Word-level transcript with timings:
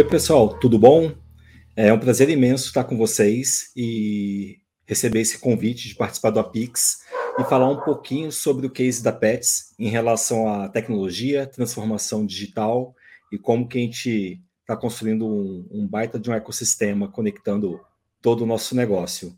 Oi, 0.00 0.08
pessoal, 0.08 0.58
tudo 0.58 0.78
bom? 0.78 1.12
É 1.76 1.92
um 1.92 1.98
prazer 1.98 2.30
imenso 2.30 2.68
estar 2.68 2.84
com 2.84 2.96
vocês 2.96 3.70
e 3.76 4.56
receber 4.86 5.20
esse 5.20 5.38
convite 5.38 5.88
de 5.88 5.94
participar 5.94 6.30
do 6.30 6.40
Apix 6.40 7.00
e 7.38 7.44
falar 7.44 7.68
um 7.68 7.82
pouquinho 7.82 8.32
sobre 8.32 8.66
o 8.66 8.70
case 8.70 9.02
da 9.02 9.12
Pets 9.12 9.74
em 9.78 9.90
relação 9.90 10.48
à 10.48 10.70
tecnologia, 10.70 11.46
transformação 11.46 12.24
digital 12.24 12.94
e 13.30 13.36
como 13.36 13.68
que 13.68 13.76
a 13.76 13.82
gente 13.82 14.40
está 14.62 14.74
construindo 14.74 15.26
um, 15.26 15.68
um 15.70 15.86
baita 15.86 16.18
de 16.18 16.30
um 16.30 16.34
ecossistema 16.34 17.06
conectando 17.06 17.78
todo 18.22 18.44
o 18.44 18.46
nosso 18.46 18.74
negócio. 18.74 19.36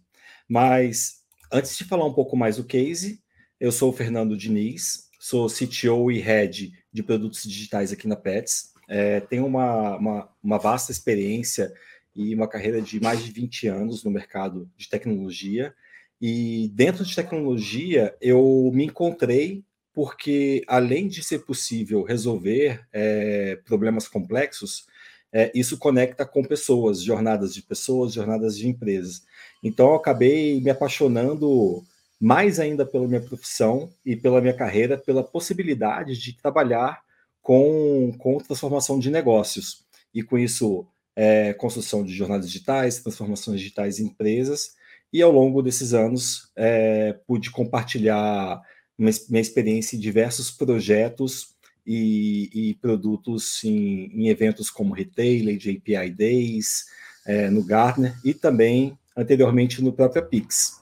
Mas 0.49 1.25
antes 1.53 1.77
de 1.77 1.83
falar 1.83 2.07
um 2.07 2.15
pouco 2.15 2.37
mais 2.37 2.59
do 2.59 2.63
case, 2.63 3.21
eu 3.59 3.73
sou 3.73 3.91
o 3.91 3.93
Fernando 3.93 4.37
Diniz, 4.37 5.09
sou 5.19 5.49
CTO 5.49 6.13
e 6.13 6.21
Head 6.21 6.71
de 6.93 7.03
produtos 7.03 7.43
digitais 7.43 7.91
aqui 7.91 8.07
na 8.07 8.15
Pets 8.15 8.72
é, 8.93 9.21
tenho 9.21 9.47
uma, 9.47 9.97
uma, 9.97 10.29
uma, 10.45 10.59
vasta 10.59 10.93
experiência 10.93 11.73
e 12.15 12.35
uma 12.35 12.47
carreira 12.47 12.83
de 12.83 13.01
mais 13.01 13.25
de 13.25 13.33
20 13.33 13.67
anos 13.67 14.05
no 14.05 14.11
mercado 14.11 14.71
de 14.77 14.87
tecnologia. 14.87 15.75
E 16.21 16.71
dentro 16.75 17.03
de 17.03 17.17
tecnologia, 17.17 18.15
eu 18.21 18.71
me 18.71 18.85
encontrei 18.85 19.65
porque, 19.95 20.63
além 20.69 21.09
de 21.09 21.25
ser 21.25 21.39
possível 21.39 22.03
resolver 22.03 22.87
é, 22.93 23.59
problemas 23.65 24.07
complexos, 24.07 24.87
é, 25.33 25.51
isso 25.55 25.79
conecta 25.79 26.27
com 26.27 26.45
pessoas, 26.45 27.03
jornadas 27.03 27.55
de 27.55 27.63
pessoas, 27.63 28.13
jornadas 28.13 28.59
de 28.59 28.69
empresas. 28.69 29.23
Então, 29.63 29.89
eu 29.89 29.95
acabei 29.95 30.61
me 30.61 30.69
apaixonando 30.69 31.83
mais 32.21 32.61
ainda 32.61 32.85
pela 32.85 33.09
minha 33.09 33.23
profissão 33.23 33.89
e 34.05 34.15
pela 34.15 34.43
minha 34.43 34.55
carreira, 34.55 34.99
pela 34.99 35.25
possibilidade 35.25 36.19
de 36.19 36.35
trabalhar 36.35 37.03
com, 37.43 38.15
com 38.17 38.39
transformação 38.39 38.99
de 38.99 39.11
negócios. 39.11 39.85
E 40.15 40.23
com 40.23 40.39
isso, 40.39 40.87
é, 41.17 41.53
construção 41.53 42.05
de 42.05 42.15
jornadas 42.15 42.47
digitais, 42.47 43.01
transformações 43.01 43.61
digitais 43.61 43.99
em 43.99 44.07
empresas. 44.07 44.75
E 45.13 45.21
ao 45.21 45.31
longo 45.31 45.61
desses 45.61 45.93
anos, 45.93 46.51
é, 46.57 47.13
pude 47.27 47.51
compartilhar 47.51 48.63
minha 48.97 49.41
experiência 49.41 49.97
em 49.97 50.01
diversos 50.01 50.51
projetos 50.51 51.55
e, 51.85 52.49
e 52.53 52.75
produtos 52.75 53.63
em, 53.65 54.07
em, 54.15 54.29
eventos 54.29 54.71
como 54.71 54.95
Retailer, 54.95 55.59
JPI 55.59 56.11
Days, 56.11 56.87
é, 57.27 57.51
no 57.51 57.65
Gartner 57.65 58.15
e 58.25 58.33
também 58.33 58.97
anteriormente 59.17 59.83
no 59.83 59.93
próprio 59.93 60.25
Pix. 60.27 60.81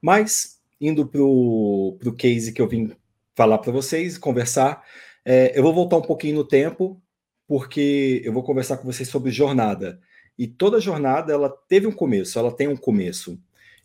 Mas, 0.00 0.58
indo 0.80 1.06
para 1.06 1.22
o 1.22 2.14
case 2.16 2.52
que 2.52 2.60
eu 2.60 2.68
vim 2.68 2.92
falar 3.34 3.58
para 3.58 3.72
vocês, 3.72 4.16
conversar, 4.16 4.82
é, 5.24 5.58
eu 5.58 5.62
vou 5.62 5.72
voltar 5.72 5.96
um 5.96 6.02
pouquinho 6.02 6.36
no 6.36 6.44
tempo, 6.44 7.00
porque 7.46 8.22
eu 8.24 8.32
vou 8.32 8.42
conversar 8.42 8.76
com 8.76 8.84
vocês 8.84 9.08
sobre 9.08 9.30
jornada. 9.30 10.00
E 10.38 10.46
toda 10.46 10.80
jornada 10.80 11.32
ela 11.32 11.48
teve 11.68 11.86
um 11.86 11.92
começo, 11.92 12.38
ela 12.38 12.52
tem 12.52 12.68
um 12.68 12.76
começo. 12.76 13.38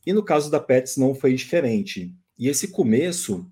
E 0.06 0.14
no 0.14 0.24
caso 0.24 0.50
da 0.50 0.60
Pets 0.60 0.98
não 0.98 1.14
foi 1.14 1.34
diferente. 1.34 2.14
E 2.38 2.48
esse 2.48 2.70
começo, 2.70 3.46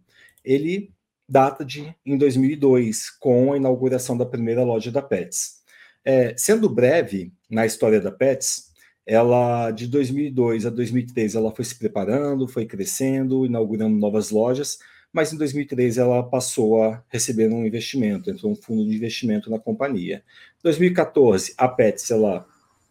ele 0.44 0.92
data 1.30 1.66
de 1.66 1.94
em 2.06 2.18
2002, 2.18 3.10
com 3.10 3.52
a 3.52 3.58
inauguração 3.58 4.18
da 4.18 4.26
primeira 4.26 4.64
loja 4.64 4.92
da 4.92 5.02
Pets. 5.02 5.62
É, 6.06 6.34
sendo 6.38 6.70
breve 6.70 7.34
na 7.50 7.66
história 7.66 8.00
da 8.00 8.12
Pets, 8.12 8.72
ela 9.06 9.72
de 9.72 9.88
2002 9.88 10.66
a 10.66 10.70
2003 10.70 11.36
ela 11.36 11.54
foi 11.54 11.66
se 11.66 11.76
preparando, 11.78 12.48
foi 12.48 12.66
crescendo, 12.66 13.46
inaugurando 13.46 13.98
novas 13.98 14.30
lojas, 14.30 14.80
mas 15.18 15.34
em 15.34 15.38
2013 15.38 16.00
ela 16.00 16.22
passou 16.22 16.80
a 16.84 17.04
receber 17.10 17.52
um 17.52 17.66
investimento, 17.66 18.30
entrou 18.30 18.52
um 18.52 18.56
fundo 18.56 18.88
de 18.88 18.96
investimento 18.96 19.50
na 19.50 19.58
companhia. 19.58 20.24
Em 20.60 20.62
2014, 20.62 21.56
a 21.58 21.68
Pets 21.68 22.12
ela 22.12 22.46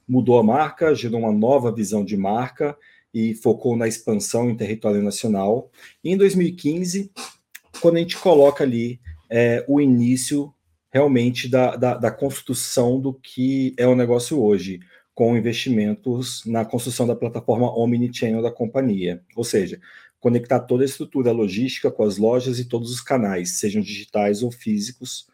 mudou 0.09 0.37
a 0.37 0.43
marca, 0.43 0.93
gerou 0.93 1.21
uma 1.21 1.31
nova 1.31 1.71
visão 1.71 2.05
de 2.05 2.17
marca 2.17 2.77
e 3.15 3.33
focou 3.33 3.77
na 3.77 3.87
expansão 3.87 4.51
em 4.51 4.57
território 4.57 5.01
nacional. 5.01 5.71
E 6.03 6.11
em 6.11 6.17
2015, 6.17 7.13
quando 7.81 7.95
a 7.95 8.01
gente 8.01 8.19
coloca 8.19 8.65
ali 8.65 8.99
é, 9.31 9.65
o 9.69 9.81
início 9.81 10.53
realmente 10.93 11.49
da, 11.49 11.77
da, 11.77 11.95
da 11.95 12.11
construção 12.11 12.99
do 13.01 13.15
que 13.15 13.73
é 13.79 13.87
o 13.87 13.95
negócio 13.95 14.43
hoje, 14.43 14.81
com 15.15 15.37
investimentos 15.37 16.45
na 16.45 16.65
construção 16.65 17.07
da 17.07 17.15
plataforma 17.15 17.73
Omnichannel 17.73 18.43
da 18.43 18.51
companhia. 18.51 19.23
Ou 19.37 19.45
seja, 19.45 19.81
conectar 20.21 20.61
toda 20.61 20.83
a 20.83 20.87
estrutura 20.87 21.33
logística 21.33 21.91
com 21.91 22.03
as 22.03 22.17
lojas 22.17 22.59
e 22.59 22.65
todos 22.65 22.91
os 22.91 23.01
canais, 23.01 23.59
sejam 23.59 23.83
digitais 23.83 24.43
ou 24.43 24.51
físicos, 24.51 25.27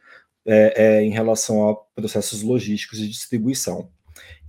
é, 0.45 0.75
é, 0.77 1.05
em 1.05 1.11
relação 1.11 1.69
a 1.69 1.77
processos 1.95 2.43
logísticos 2.43 2.99
de 2.99 3.09
distribuição. 3.09 3.89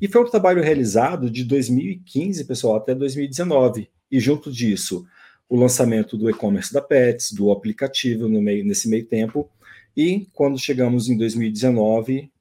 E 0.01 0.07
foi 0.07 0.21
um 0.21 0.29
trabalho 0.29 0.61
realizado 0.61 1.29
de 1.29 1.43
2015, 1.43 2.45
pessoal, 2.45 2.75
até 2.75 2.93
2019. 2.93 3.89
E 4.11 4.19
junto 4.19 4.51
disso, 4.51 5.05
o 5.47 5.55
lançamento 5.55 6.17
do 6.17 6.29
e-commerce 6.29 6.73
da 6.73 6.81
Pets, 6.81 7.31
do 7.31 7.51
aplicativo 7.51 8.27
no 8.27 8.41
meio, 8.41 8.65
nesse 8.65 8.89
meio 8.89 9.05
tempo. 9.05 9.49
E 9.95 10.27
quando 10.33 10.59
chegamos 10.59 11.07
em 11.07 11.17
2019, 11.17 12.31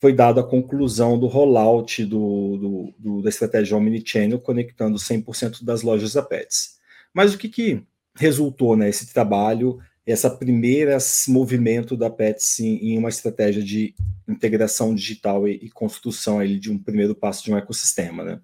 foi 0.00 0.12
dada 0.12 0.40
a 0.40 0.44
conclusão 0.44 1.18
do 1.18 1.26
rollout 1.26 2.04
do, 2.04 2.56
do, 2.56 2.94
do, 2.98 3.22
da 3.22 3.28
estratégia 3.28 3.76
Omnichannel, 3.76 4.40
conectando 4.40 4.98
100% 4.98 5.62
das 5.62 5.82
lojas 5.82 6.14
da 6.14 6.22
Pets. 6.22 6.80
Mas 7.14 7.34
o 7.34 7.38
que, 7.38 7.48
que 7.48 7.82
resultou 8.16 8.76
nesse 8.76 9.06
né, 9.06 9.10
trabalho, 9.12 9.78
essa 10.06 10.30
primeira 10.30 10.98
movimento 11.28 11.96
da 11.96 12.10
Pets 12.10 12.60
em, 12.60 12.98
uma 12.98 13.08
estratégia 13.08 13.62
de 13.62 13.94
integração 14.28 14.94
digital 14.94 15.46
e, 15.46 15.52
e 15.62 15.70
construção 15.70 16.38
aí, 16.38 16.58
de 16.58 16.70
um 16.70 16.78
primeiro 16.78 17.14
passo 17.14 17.44
de 17.44 17.52
um 17.52 17.56
ecossistema? 17.56 18.24
Né? 18.24 18.40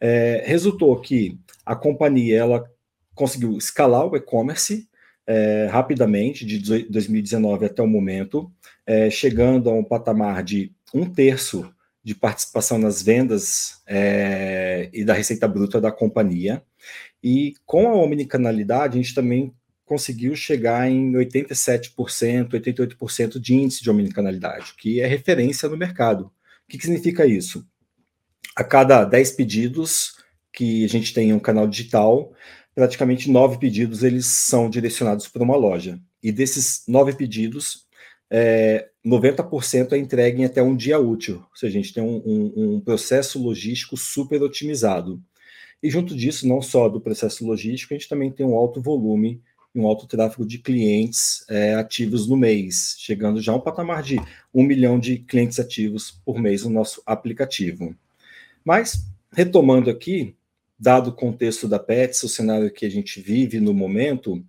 É, 0.00 0.42
resultou 0.46 0.98
que 1.00 1.38
a 1.64 1.76
companhia 1.76 2.38
ela 2.38 2.70
conseguiu 3.14 3.56
escalar 3.56 4.06
o 4.06 4.16
e-commerce 4.16 4.88
é, 5.26 5.68
rapidamente, 5.70 6.44
de 6.44 6.58
2019 6.88 7.66
até 7.66 7.82
o 7.82 7.86
momento, 7.86 8.50
é, 8.86 9.08
chegando 9.10 9.70
a 9.70 9.72
um 9.72 9.84
patamar 9.84 10.42
de 10.42 10.72
um 10.92 11.08
terço 11.08 11.72
de 12.02 12.14
participação 12.14 12.78
nas 12.78 13.02
vendas 13.02 13.82
é, 13.86 14.88
e 14.92 15.04
da 15.04 15.12
receita 15.12 15.46
bruta 15.46 15.80
da 15.80 15.92
companhia. 15.92 16.62
E 17.22 17.54
com 17.66 17.88
a 17.88 17.94
omnicanalidade, 17.94 18.98
a 18.98 19.02
gente 19.02 19.14
também 19.14 19.54
conseguiu 19.84 20.36
chegar 20.36 20.88
em 20.88 21.12
87%, 21.12 22.50
88% 22.50 23.38
de 23.40 23.54
índice 23.54 23.82
de 23.82 23.90
omnicanalidade, 23.90 24.74
que 24.78 25.00
é 25.00 25.06
referência 25.06 25.68
no 25.68 25.76
mercado. 25.76 26.26
O 26.26 26.32
que, 26.68 26.78
que 26.78 26.84
significa 26.84 27.26
isso? 27.26 27.66
A 28.56 28.62
cada 28.62 29.04
10 29.04 29.32
pedidos 29.32 30.14
que 30.52 30.84
a 30.84 30.88
gente 30.88 31.12
tem 31.12 31.30
em 31.30 31.32
um 31.32 31.40
canal 31.40 31.66
digital, 31.66 32.32
praticamente 32.74 33.30
9 33.30 33.58
pedidos 33.58 34.02
eles 34.02 34.26
são 34.26 34.70
direcionados 34.70 35.26
para 35.26 35.42
uma 35.42 35.56
loja. 35.56 36.00
E 36.22 36.30
desses 36.30 36.84
9 36.86 37.14
pedidos, 37.14 37.86
é, 38.30 38.88
90% 39.04 39.92
é 39.92 39.98
entregue 39.98 40.42
em 40.42 40.44
até 40.44 40.62
um 40.62 40.76
dia 40.76 40.98
útil. 40.98 41.36
Ou 41.50 41.56
seja, 41.56 41.78
a 41.78 41.82
gente 41.82 41.92
tem 41.92 42.02
um, 42.02 42.22
um, 42.24 42.74
um 42.76 42.80
processo 42.80 43.42
logístico 43.42 43.96
super 43.96 44.42
otimizado. 44.42 45.20
E 45.82 45.90
junto 45.90 46.14
disso, 46.14 46.46
não 46.46 46.60
só 46.60 46.88
do 46.88 47.00
processo 47.00 47.46
logístico, 47.46 47.94
a 47.94 47.96
gente 47.96 48.08
também 48.08 48.30
tem 48.30 48.44
um 48.44 48.54
alto 48.54 48.80
volume 48.80 49.42
e 49.74 49.80
um 49.80 49.86
alto 49.86 50.06
tráfego 50.06 50.44
de 50.44 50.58
clientes 50.58 51.44
é, 51.48 51.74
ativos 51.74 52.28
no 52.28 52.36
mês, 52.36 52.96
chegando 52.98 53.40
já 53.40 53.52
a 53.52 53.56
um 53.56 53.60
patamar 53.60 54.02
de 54.02 54.20
um 54.52 54.62
milhão 54.62 54.98
de 54.98 55.18
clientes 55.18 55.58
ativos 55.58 56.10
por 56.24 56.38
mês 56.38 56.64
no 56.64 56.70
nosso 56.70 57.02
aplicativo. 57.06 57.94
Mas, 58.64 59.06
retomando 59.32 59.88
aqui, 59.88 60.34
dado 60.78 61.10
o 61.10 61.14
contexto 61.14 61.66
da 61.66 61.78
Pets, 61.78 62.22
o 62.22 62.28
cenário 62.28 62.70
que 62.70 62.84
a 62.84 62.90
gente 62.90 63.20
vive 63.20 63.58
no 63.58 63.72
momento, 63.72 64.44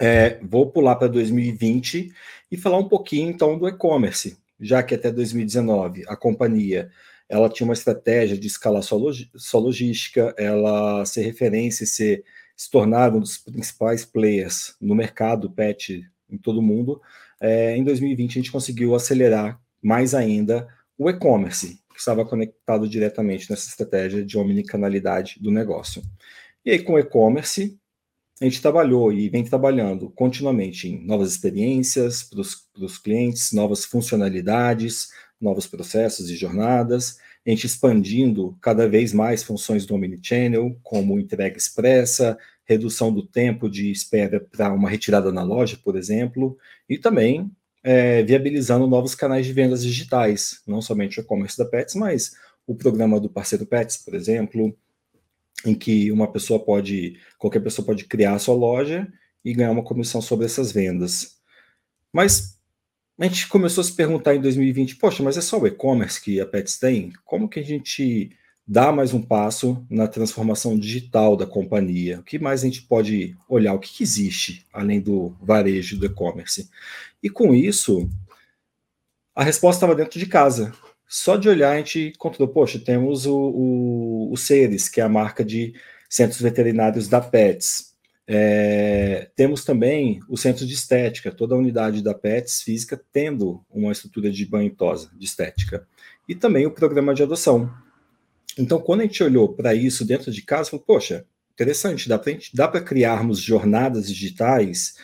é, 0.00 0.38
vou 0.42 0.70
pular 0.70 0.96
para 0.96 1.08
2020 1.08 2.12
e 2.50 2.56
falar 2.56 2.78
um 2.78 2.88
pouquinho 2.88 3.30
então 3.30 3.58
do 3.58 3.68
e-commerce, 3.68 4.36
já 4.60 4.82
que 4.82 4.94
até 4.94 5.10
2019 5.10 6.04
a 6.06 6.16
companhia 6.16 6.90
ela 7.28 7.48
tinha 7.48 7.66
uma 7.66 7.72
estratégia 7.72 8.36
de 8.36 8.46
escalar 8.46 8.82
sua, 8.82 8.98
log 8.98 9.30
sua 9.36 9.60
logística, 9.60 10.34
ela 10.36 11.04
ser 11.06 11.22
referência 11.22 11.84
e 11.84 11.86
ser, 11.86 12.24
se 12.54 12.70
tornar 12.70 13.14
um 13.14 13.20
dos 13.20 13.38
principais 13.38 14.04
players 14.04 14.76
no 14.78 14.94
mercado 14.94 15.50
pet 15.50 16.06
em 16.28 16.36
todo 16.36 16.58
o 16.58 16.62
mundo. 16.62 17.00
É, 17.40 17.74
em 17.74 17.82
2020, 17.84 18.30
a 18.30 18.34
gente 18.34 18.52
conseguiu 18.52 18.94
acelerar 18.94 19.58
mais 19.80 20.14
ainda 20.14 20.68
o 20.98 21.08
e-commerce, 21.08 21.80
que 21.92 21.98
estava 21.98 22.24
conectado 22.24 22.86
diretamente 22.86 23.50
nessa 23.50 23.68
estratégia 23.68 24.22
de 24.22 24.36
omnicanalidade 24.36 25.36
do 25.40 25.50
negócio. 25.50 26.02
E 26.64 26.70
aí, 26.70 26.82
com 26.82 26.92
o 26.92 26.98
e-commerce, 26.98 27.78
a 28.42 28.44
gente 28.44 28.60
trabalhou 28.60 29.12
e 29.12 29.28
vem 29.28 29.44
trabalhando 29.44 30.10
continuamente 30.10 30.88
em 30.88 31.06
novas 31.06 31.30
experiências 31.30 32.24
para 32.24 32.40
os 32.40 32.98
clientes, 32.98 33.52
novas 33.52 33.84
funcionalidades, 33.84 35.10
novos 35.40 35.68
processos 35.68 36.28
e 36.28 36.34
jornadas, 36.34 37.18
a 37.46 37.50
gente 37.50 37.66
expandindo 37.66 38.58
cada 38.60 38.88
vez 38.88 39.12
mais 39.12 39.44
funções 39.44 39.86
do 39.86 39.94
Omnichannel, 39.94 40.76
como 40.82 41.20
entrega 41.20 41.56
expressa, 41.56 42.36
redução 42.64 43.14
do 43.14 43.24
tempo 43.24 43.70
de 43.70 43.92
espera 43.92 44.40
para 44.40 44.72
uma 44.72 44.90
retirada 44.90 45.30
na 45.30 45.44
loja, 45.44 45.78
por 45.82 45.96
exemplo, 45.96 46.58
e 46.88 46.98
também 46.98 47.48
é, 47.84 48.24
viabilizando 48.24 48.88
novos 48.88 49.14
canais 49.14 49.46
de 49.46 49.52
vendas 49.52 49.84
digitais, 49.84 50.62
não 50.66 50.82
somente 50.82 51.20
o 51.20 51.22
e-commerce 51.22 51.56
da 51.56 51.64
Pets, 51.64 51.94
mas 51.94 52.32
o 52.66 52.74
programa 52.74 53.20
do 53.20 53.30
parceiro 53.30 53.64
Pets, 53.66 53.98
por 53.98 54.14
exemplo, 54.16 54.76
em 55.64 55.74
que 55.74 56.10
uma 56.10 56.30
pessoa 56.30 56.58
pode, 56.58 57.18
qualquer 57.38 57.60
pessoa 57.60 57.84
pode 57.84 58.04
criar 58.04 58.34
a 58.34 58.38
sua 58.38 58.54
loja 58.54 59.10
e 59.44 59.52
ganhar 59.52 59.70
uma 59.70 59.84
comissão 59.84 60.20
sobre 60.20 60.46
essas 60.46 60.72
vendas. 60.72 61.36
Mas 62.12 62.58
a 63.18 63.24
gente 63.24 63.48
começou 63.48 63.82
a 63.82 63.84
se 63.84 63.92
perguntar 63.94 64.34
em 64.34 64.40
2020, 64.40 64.96
poxa, 64.96 65.22
mas 65.22 65.36
é 65.36 65.40
só 65.40 65.58
o 65.58 65.66
e-commerce 65.66 66.20
que 66.20 66.40
a 66.40 66.46
Pets 66.46 66.78
tem? 66.78 67.12
Como 67.24 67.48
que 67.48 67.60
a 67.60 67.64
gente 67.64 68.30
dá 68.66 68.92
mais 68.92 69.12
um 69.12 69.22
passo 69.22 69.84
na 69.88 70.08
transformação 70.08 70.78
digital 70.78 71.36
da 71.36 71.46
companhia? 71.46 72.20
O 72.20 72.22
que 72.22 72.38
mais 72.38 72.62
a 72.62 72.64
gente 72.64 72.82
pode 72.82 73.36
olhar? 73.48 73.74
O 73.74 73.78
que, 73.78 73.92
que 73.92 74.02
existe 74.02 74.66
além 74.72 75.00
do 75.00 75.36
varejo 75.40 75.98
do 75.98 76.06
e-commerce? 76.06 76.68
E 77.22 77.30
com 77.30 77.54
isso, 77.54 78.08
a 79.34 79.44
resposta 79.44 79.78
estava 79.78 79.94
dentro 79.94 80.18
de 80.18 80.26
casa. 80.26 80.72
Só 81.14 81.36
de 81.36 81.46
olhar 81.46 81.72
a 81.72 81.76
gente 81.76 82.14
encontrou, 82.16 82.48
poxa, 82.48 82.78
temos 82.78 83.26
o, 83.26 83.36
o, 83.36 84.32
o 84.32 84.36
Ceres, 84.38 84.88
que 84.88 84.98
é 84.98 85.04
a 85.04 85.10
marca 85.10 85.44
de 85.44 85.74
centros 86.08 86.40
veterinários 86.40 87.06
da 87.06 87.20
Pets. 87.20 87.92
É, 88.26 89.28
temos 89.36 89.62
também 89.62 90.20
o 90.26 90.38
centro 90.38 90.64
de 90.66 90.72
estética, 90.72 91.30
toda 91.30 91.54
a 91.54 91.58
unidade 91.58 92.02
da 92.02 92.14
Pets 92.14 92.62
física 92.62 92.98
tendo 93.12 93.62
uma 93.70 93.92
estrutura 93.92 94.30
de 94.30 94.46
banho 94.46 94.74
tosa, 94.74 95.10
de 95.14 95.26
estética. 95.26 95.86
E 96.26 96.34
também 96.34 96.64
o 96.64 96.70
programa 96.70 97.12
de 97.12 97.22
adoção. 97.22 97.70
Então, 98.58 98.80
quando 98.80 99.00
a 99.00 99.04
gente 99.04 99.22
olhou 99.22 99.52
para 99.52 99.74
isso 99.74 100.06
dentro 100.06 100.32
de 100.32 100.40
casa, 100.40 100.70
falou, 100.70 100.82
poxa, 100.86 101.26
interessante, 101.52 102.08
dá 102.08 102.66
para 102.66 102.80
criarmos 102.80 103.38
jornadas 103.38 104.08
digitais 104.08 104.94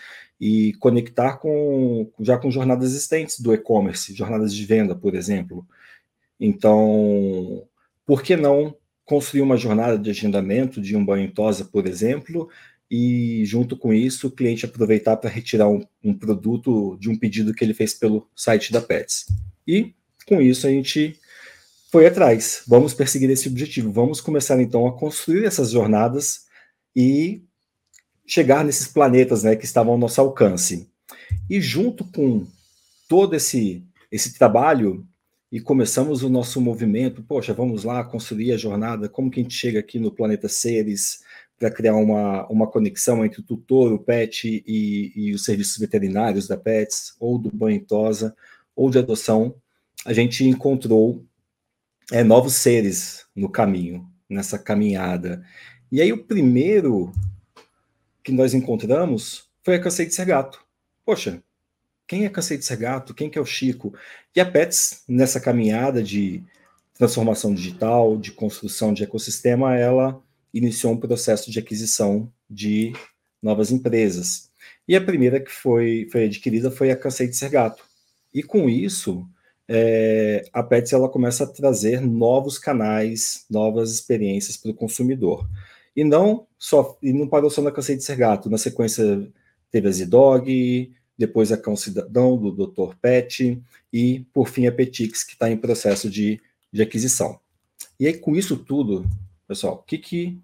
e 0.40 0.72
conectar 0.80 1.36
com 1.36 2.10
já 2.18 2.38
com 2.38 2.50
jornadas 2.50 2.92
existentes 2.92 3.40
do 3.40 3.52
e-commerce, 3.52 4.14
jornadas 4.14 4.54
de 4.54 4.64
venda, 4.64 4.94
por 4.94 5.14
exemplo. 5.14 5.66
Então, 6.40 7.66
por 8.06 8.22
que 8.22 8.36
não 8.36 8.76
construir 9.04 9.40
uma 9.40 9.56
jornada 9.56 9.98
de 9.98 10.10
agendamento 10.10 10.80
de 10.80 10.94
um 10.94 11.04
banho 11.04 11.24
em 11.24 11.30
tosa, 11.30 11.64
por 11.64 11.86
exemplo, 11.86 12.48
e 12.90 13.42
junto 13.44 13.76
com 13.76 13.92
isso 13.92 14.28
o 14.28 14.30
cliente 14.30 14.64
aproveitar 14.64 15.16
para 15.16 15.30
retirar 15.30 15.68
um, 15.68 15.84
um, 16.02 16.14
produto 16.14 16.96
de 17.00 17.10
um 17.10 17.16
pedido 17.16 17.54
que 17.54 17.64
ele 17.64 17.74
fez 17.74 17.94
pelo 17.94 18.28
site 18.34 18.72
da 18.72 18.80
Pets. 18.80 19.26
E 19.66 19.94
com 20.26 20.40
isso 20.40 20.66
a 20.66 20.70
gente 20.70 21.18
foi 21.90 22.06
atrás. 22.06 22.62
Vamos 22.66 22.94
perseguir 22.94 23.30
esse 23.30 23.48
objetivo. 23.48 23.90
Vamos 23.90 24.20
começar 24.20 24.60
então 24.60 24.86
a 24.86 24.96
construir 24.96 25.44
essas 25.44 25.70
jornadas 25.70 26.46
e 26.94 27.42
chegar 28.26 28.64
nesses 28.64 28.88
planetas 28.88 29.42
né, 29.42 29.56
que 29.56 29.64
estavam 29.64 29.94
ao 29.94 29.98
nosso 29.98 30.20
alcance. 30.20 30.88
E 31.48 31.60
junto 31.60 32.04
com 32.04 32.46
todo 33.08 33.34
esse, 33.34 33.82
esse 34.12 34.34
trabalho, 34.34 35.06
e 35.50 35.60
começamos 35.60 36.22
o 36.22 36.28
nosso 36.28 36.60
movimento, 36.60 37.22
poxa, 37.22 37.54
vamos 37.54 37.82
lá 37.82 38.04
construir 38.04 38.52
a 38.52 38.56
jornada, 38.56 39.08
como 39.08 39.30
que 39.30 39.40
a 39.40 39.42
gente 39.42 39.54
chega 39.54 39.80
aqui 39.80 39.98
no 39.98 40.12
planeta 40.12 40.48
Seres 40.48 41.22
para 41.58 41.70
criar 41.70 41.96
uma, 41.96 42.46
uma 42.48 42.66
conexão 42.66 43.24
entre 43.24 43.40
o 43.40 43.42
tutor, 43.42 43.92
o 43.92 43.98
PET 43.98 44.62
e, 44.66 45.12
e 45.16 45.34
os 45.34 45.44
serviços 45.44 45.78
veterinários 45.78 46.46
da 46.46 46.56
PETS, 46.56 47.16
ou 47.18 47.38
do 47.38 47.50
banho 47.50 47.84
tosa, 47.84 48.36
ou 48.76 48.90
de 48.90 48.98
adoção, 48.98 49.54
a 50.04 50.12
gente 50.12 50.44
encontrou 50.44 51.24
é, 52.12 52.22
novos 52.22 52.54
seres 52.54 53.26
no 53.34 53.48
caminho, 53.48 54.08
nessa 54.28 54.58
caminhada. 54.58 55.44
E 55.90 56.00
aí 56.00 56.12
o 56.12 56.24
primeiro 56.24 57.12
que 58.22 58.30
nós 58.30 58.54
encontramos 58.54 59.48
foi 59.62 59.76
a 59.76 59.80
Cansei 59.80 60.06
de 60.06 60.14
Ser 60.14 60.26
Gato. 60.26 60.62
Poxa, 61.04 61.42
quem 62.08 62.24
é 62.24 62.30
Cansei 62.30 62.56
de 62.56 62.64
Ser 62.64 62.78
Gato? 62.78 63.14
Quem 63.14 63.28
que 63.28 63.38
é 63.38 63.40
o 63.40 63.46
Chico? 63.46 63.92
E 64.34 64.40
a 64.40 64.50
Pets, 64.50 65.04
nessa 65.06 65.38
caminhada 65.38 66.02
de 66.02 66.42
transformação 66.94 67.54
digital, 67.54 68.16
de 68.16 68.32
construção 68.32 68.94
de 68.94 69.04
ecossistema, 69.04 69.76
ela 69.76 70.20
iniciou 70.52 70.94
um 70.94 70.96
processo 70.96 71.50
de 71.50 71.58
aquisição 71.58 72.32
de 72.48 72.94
novas 73.42 73.70
empresas. 73.70 74.50
E 74.88 74.96
a 74.96 75.04
primeira 75.04 75.38
que 75.38 75.50
foi, 75.50 76.08
foi 76.10 76.24
adquirida 76.24 76.70
foi 76.70 76.90
a 76.90 76.96
Cansei 76.96 77.28
de 77.28 77.36
Ser 77.36 77.50
Gato. 77.50 77.84
E 78.32 78.42
com 78.42 78.70
isso, 78.70 79.28
é, 79.68 80.42
a 80.50 80.62
Pets 80.62 80.94
ela 80.94 81.10
começa 81.10 81.44
a 81.44 81.46
trazer 81.46 82.00
novos 82.00 82.58
canais, 82.58 83.44
novas 83.50 83.92
experiências 83.92 84.56
para 84.56 84.70
o 84.70 84.74
consumidor. 84.74 85.46
E 85.94 86.02
não 86.04 86.46
só 86.58 86.96
e 87.02 87.12
não 87.12 87.28
parou 87.28 87.50
só 87.50 87.60
na 87.60 87.70
Cansei 87.70 87.96
de 87.96 88.04
Ser 88.04 88.16
Gato. 88.16 88.48
Na 88.48 88.56
sequência 88.56 89.30
teve 89.70 89.88
a 89.88 89.92
Zidog, 89.92 90.90
depois 91.18 91.50
a 91.50 91.58
Cão 91.58 91.74
Cidadão, 91.74 92.38
do 92.38 92.52
Dr. 92.52 92.94
Pet, 93.02 93.60
e, 93.92 94.20
por 94.32 94.48
fim, 94.48 94.66
a 94.66 94.72
Petix, 94.72 95.24
que 95.24 95.32
está 95.32 95.50
em 95.50 95.56
processo 95.56 96.08
de, 96.08 96.40
de 96.72 96.80
aquisição. 96.80 97.40
E 97.98 98.06
aí, 98.06 98.14
com 98.16 98.36
isso 98.36 98.56
tudo, 98.56 99.04
pessoal, 99.46 99.74
o 99.74 99.82
que, 99.82 99.98
que 99.98 100.38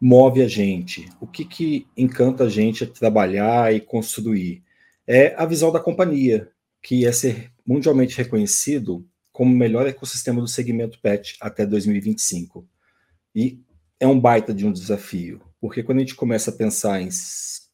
move 0.00 0.42
a 0.42 0.48
gente? 0.48 1.08
O 1.20 1.26
que, 1.26 1.44
que 1.44 1.86
encanta 1.96 2.44
a 2.44 2.48
gente 2.48 2.84
a 2.84 2.86
trabalhar 2.86 3.74
e 3.74 3.80
construir? 3.80 4.62
É 5.06 5.34
a 5.36 5.44
visão 5.44 5.72
da 5.72 5.80
companhia, 5.80 6.48
que 6.80 7.04
é 7.04 7.10
ser 7.10 7.50
mundialmente 7.66 8.16
reconhecido 8.16 9.04
como 9.32 9.52
o 9.52 9.56
melhor 9.56 9.86
ecossistema 9.86 10.40
do 10.40 10.46
segmento 10.46 11.00
PET 11.00 11.36
até 11.40 11.66
2025. 11.66 12.64
E 13.34 13.60
é 13.98 14.06
um 14.06 14.20
baita 14.20 14.52
de 14.52 14.66
um 14.66 14.72
desafio, 14.72 15.40
porque 15.60 15.82
quando 15.82 15.98
a 15.98 16.00
gente 16.00 16.14
começa 16.14 16.50
a 16.50 16.54
pensar 16.54 17.00
em 17.00 17.08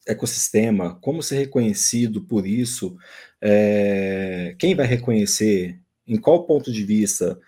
ecossistema, 0.09 0.99
como 1.01 1.23
ser 1.23 1.37
reconhecido 1.37 2.23
por 2.23 2.47
isso, 2.47 2.97
é, 3.41 4.57
quem 4.59 4.75
vai 4.75 4.87
reconhecer, 4.87 5.79
em 6.07 6.17
qual 6.17 6.47
ponto 6.47 6.73
de 6.73 6.83
vista 6.83 7.39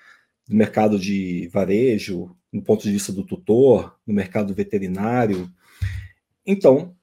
do 0.47 0.55
mercado 0.55 0.99
de 0.99 1.49
varejo, 1.49 2.37
no 2.53 2.63
ponto 2.63 2.83
de 2.83 2.93
vista 2.93 3.13
do 3.13 3.25
tutor, 3.25 3.97
no 4.07 4.13
mercado 4.13 4.55
veterinário. 4.55 5.51
Então, 6.47 6.95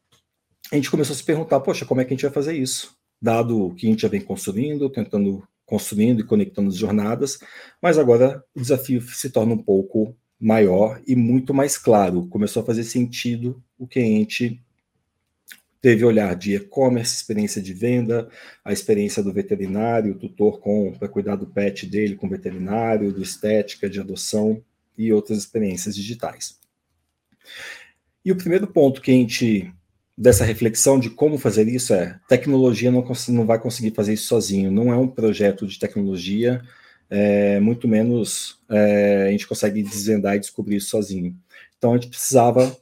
a 0.71 0.75
gente 0.75 0.91
começou 0.91 1.13
a 1.13 1.17
se 1.17 1.23
perguntar, 1.23 1.59
poxa, 1.61 1.85
como 1.85 1.99
é 1.99 2.05
que 2.05 2.13
a 2.13 2.15
gente 2.15 2.25
vai 2.25 2.33
fazer 2.33 2.55
isso? 2.55 2.95
Dado 3.19 3.73
que 3.75 3.87
a 3.87 3.89
gente 3.89 4.01
já 4.01 4.07
vem 4.07 4.21
construindo, 4.21 4.89
tentando 4.89 5.47
construindo 5.65 6.21
e 6.21 6.23
conectando 6.23 6.69
as 6.69 6.77
jornadas, 6.77 7.39
mas 7.81 7.97
agora 7.97 8.41
o 8.55 8.61
desafio 8.61 9.01
se 9.01 9.29
torna 9.29 9.53
um 9.53 9.61
pouco 9.61 10.15
maior 10.39 11.01
e 11.05 11.15
muito 11.15 11.53
mais 11.53 11.77
claro. 11.77 12.27
Começou 12.27 12.63
a 12.63 12.65
fazer 12.65 12.85
sentido 12.85 13.61
o 13.77 13.85
que 13.85 13.99
a 13.99 14.03
gente 14.03 14.63
teve 15.81 16.03
olhar 16.03 16.35
de 16.35 16.55
e-commerce, 16.55 17.15
experiência 17.15 17.61
de 17.61 17.73
venda, 17.73 18.29
a 18.63 18.73
experiência 18.73 19.21
do 19.21 19.31
veterinário, 19.31 20.15
tutor 20.15 20.59
com 20.59 20.91
para 20.93 21.07
cuidar 21.07 21.35
do 21.35 21.47
pet 21.47 21.85
dele 21.85 22.15
com 22.15 22.27
veterinário, 22.27 23.11
do 23.11 23.21
estética, 23.21 23.89
de 23.89 23.99
adoção 23.99 24.61
e 24.97 25.13
outras 25.13 25.37
experiências 25.37 25.95
digitais. 25.95 26.59
E 28.25 28.31
o 28.31 28.35
primeiro 28.35 28.67
ponto 28.67 29.01
que 29.01 29.11
a 29.11 29.13
gente 29.13 29.71
dessa 30.17 30.43
reflexão 30.43 30.99
de 30.99 31.11
como 31.11 31.37
fazer 31.37 31.67
isso 31.67 31.93
é 31.93 32.19
tecnologia 32.27 32.91
não, 32.91 33.05
não 33.29 33.45
vai 33.45 33.59
conseguir 33.59 33.91
fazer 33.91 34.13
isso 34.13 34.25
sozinho, 34.25 34.71
não 34.71 34.91
é 34.91 34.97
um 34.97 35.07
projeto 35.07 35.67
de 35.67 35.77
tecnologia 35.77 36.63
é, 37.09 37.59
muito 37.59 37.87
menos 37.87 38.59
é, 38.69 39.27
a 39.27 39.31
gente 39.31 39.47
consegue 39.47 39.81
desvendar 39.81 40.35
e 40.35 40.39
descobrir 40.39 40.77
isso 40.77 40.89
sozinho. 40.89 41.35
Então 41.77 41.93
a 41.93 41.97
gente 41.97 42.09
precisava 42.09 42.75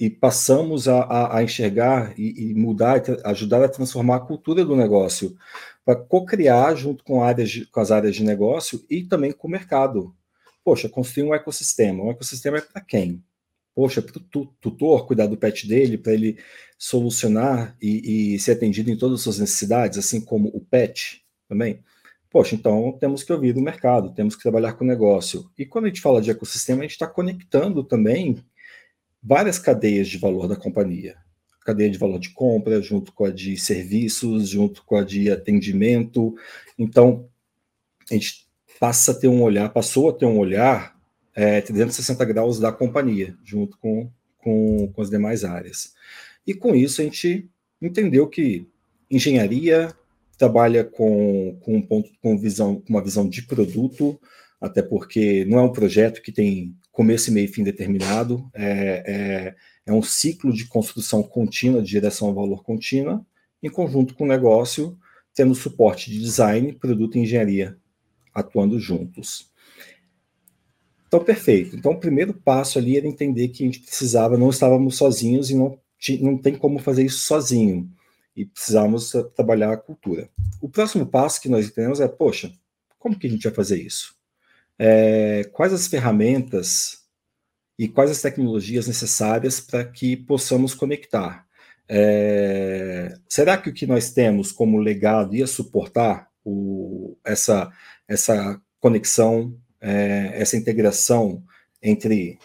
e 0.00 0.08
passamos 0.08 0.88
a, 0.88 1.02
a, 1.02 1.36
a 1.38 1.42
enxergar 1.42 2.18
e, 2.18 2.50
e, 2.50 2.54
mudar, 2.54 3.02
ajudar 3.24 3.62
a 3.62 3.68
transformar 3.68 4.16
a 4.16 4.20
cultura 4.20 4.64
do 4.64 4.74
negócio 4.74 5.36
para 5.84 5.94
co-criar 5.94 6.74
junto 6.74 7.04
com, 7.04 7.22
áreas 7.22 7.50
de, 7.50 7.66
com 7.66 7.80
as 7.80 7.90
áreas 7.90 8.16
de 8.16 8.24
negócio 8.24 8.82
e 8.88 9.04
também 9.04 9.30
com 9.30 9.46
o 9.46 9.50
mercado. 9.50 10.16
Poxa, 10.64 10.88
construir 10.88 11.24
um 11.24 11.34
ecossistema. 11.34 12.02
Um 12.02 12.10
ecossistema 12.10 12.56
é 12.56 12.60
para 12.62 12.80
quem? 12.80 13.22
Poxa, 13.74 14.00
para 14.00 14.16
o 14.16 14.46
tutor 14.60 15.06
cuidar 15.06 15.26
do 15.26 15.36
pet 15.36 15.68
dele, 15.68 15.98
para 15.98 16.14
ele 16.14 16.38
solucionar 16.78 17.76
e, 17.80 18.34
e 18.34 18.38
ser 18.38 18.52
atendido 18.52 18.90
em 18.90 18.96
todas 18.96 19.16
as 19.16 19.22
suas 19.22 19.38
necessidades, 19.38 19.98
assim 19.98 20.20
como 20.20 20.48
o 20.48 20.60
pet 20.60 21.22
também. 21.46 21.84
Poxa, 22.30 22.54
então 22.54 22.96
temos 22.98 23.22
que 23.22 23.32
ouvir 23.32 23.54
o 23.56 23.60
mercado, 23.60 24.14
temos 24.14 24.34
que 24.34 24.42
trabalhar 24.42 24.74
com 24.74 24.84
o 24.84 24.86
negócio. 24.86 25.50
E 25.58 25.66
quando 25.66 25.86
a 25.86 25.88
gente 25.88 26.00
fala 26.00 26.22
de 26.22 26.30
ecossistema, 26.30 26.80
a 26.80 26.82
gente 26.82 26.92
está 26.92 27.06
conectando 27.06 27.84
também 27.84 28.42
várias 29.22 29.58
cadeias 29.58 30.08
de 30.08 30.18
valor 30.18 30.48
da 30.48 30.56
companhia. 30.56 31.16
Cadeia 31.64 31.90
de 31.90 31.98
valor 31.98 32.18
de 32.18 32.30
compra, 32.30 32.80
junto 32.80 33.12
com 33.12 33.24
a 33.24 33.30
de 33.30 33.56
serviços, 33.56 34.48
junto 34.48 34.84
com 34.84 34.96
a 34.96 35.04
de 35.04 35.30
atendimento. 35.30 36.34
Então, 36.78 37.28
a 38.10 38.14
gente 38.14 38.48
passa 38.78 39.12
a 39.12 39.14
ter 39.14 39.28
um 39.28 39.42
olhar, 39.42 39.68
passou 39.68 40.08
a 40.08 40.12
ter 40.12 40.26
um 40.26 40.38
olhar 40.38 40.98
é, 41.34 41.60
360 41.60 42.24
graus 42.24 42.58
da 42.58 42.72
companhia, 42.72 43.36
junto 43.44 43.78
com, 43.78 44.10
com, 44.38 44.90
com 44.92 45.02
as 45.02 45.10
demais 45.10 45.44
áreas. 45.44 45.94
E 46.46 46.54
com 46.54 46.74
isso 46.74 47.00
a 47.00 47.04
gente 47.04 47.48
entendeu 47.80 48.26
que 48.26 48.66
engenharia, 49.10 49.94
trabalha 50.38 50.82
com, 50.82 51.58
com 51.60 51.76
um 51.76 51.82
ponto, 51.82 52.10
com 52.22 52.38
visão, 52.38 52.80
com 52.80 52.88
uma 52.88 53.02
visão 53.02 53.28
de 53.28 53.42
produto, 53.42 54.18
até 54.60 54.82
porque 54.82 55.44
não 55.44 55.58
é 55.58 55.62
um 55.62 55.72
projeto 55.72 56.22
que 56.22 56.32
tem 56.32 56.74
começo, 56.90 57.32
meio 57.32 57.44
e 57.44 57.48
fim 57.48 57.62
determinado, 57.62 58.48
é, 58.54 59.04
é, 59.06 59.56
é 59.86 59.92
um 59.92 60.02
ciclo 60.02 60.52
de 60.52 60.66
construção 60.66 61.22
contínua, 61.22 61.82
de 61.82 61.88
direção 61.90 62.28
ao 62.28 62.34
valor 62.34 62.62
contínua, 62.62 63.24
em 63.62 63.70
conjunto 63.70 64.14
com 64.14 64.24
o 64.24 64.28
negócio, 64.28 64.98
tendo 65.34 65.54
suporte 65.54 66.10
de 66.10 66.20
design, 66.20 66.72
produto 66.72 67.16
e 67.16 67.20
engenharia 67.20 67.78
atuando 68.34 68.78
juntos. 68.78 69.50
Então, 71.06 71.22
perfeito. 71.24 71.74
Então, 71.74 71.92
o 71.92 71.98
primeiro 71.98 72.32
passo 72.32 72.78
ali 72.78 72.96
era 72.96 73.06
entender 73.06 73.48
que 73.48 73.64
a 73.64 73.66
gente 73.66 73.80
precisava, 73.80 74.38
não 74.38 74.50
estávamos 74.50 74.96
sozinhos 74.96 75.50
e 75.50 75.56
não, 75.56 75.76
não 76.20 76.38
tem 76.38 76.56
como 76.56 76.78
fazer 76.78 77.04
isso 77.04 77.18
sozinho. 77.18 77.90
E 78.36 78.46
precisávamos 78.46 79.12
trabalhar 79.34 79.72
a 79.72 79.76
cultura. 79.76 80.30
O 80.60 80.68
próximo 80.68 81.04
passo 81.04 81.40
que 81.40 81.48
nós 81.48 81.66
entendemos 81.66 82.00
é, 82.00 82.06
poxa, 82.06 82.52
como 82.96 83.18
que 83.18 83.26
a 83.26 83.30
gente 83.30 83.42
vai 83.42 83.52
fazer 83.52 83.82
isso? 83.82 84.14
É, 84.82 85.44
quais 85.52 85.74
as 85.74 85.86
ferramentas 85.86 87.00
e 87.78 87.86
quais 87.86 88.10
as 88.10 88.22
tecnologias 88.22 88.86
necessárias 88.86 89.60
para 89.60 89.84
que 89.84 90.16
possamos 90.16 90.72
conectar? 90.72 91.46
É, 91.86 93.14
será 93.28 93.58
que 93.58 93.68
o 93.68 93.74
que 93.74 93.86
nós 93.86 94.10
temos 94.10 94.50
como 94.50 94.78
legado 94.78 95.36
ia 95.36 95.46
suportar 95.46 96.30
o, 96.42 97.14
essa, 97.22 97.70
essa 98.08 98.58
conexão, 98.78 99.54
é, 99.82 100.30
essa 100.32 100.56
integração 100.56 101.44
entre 101.82 102.38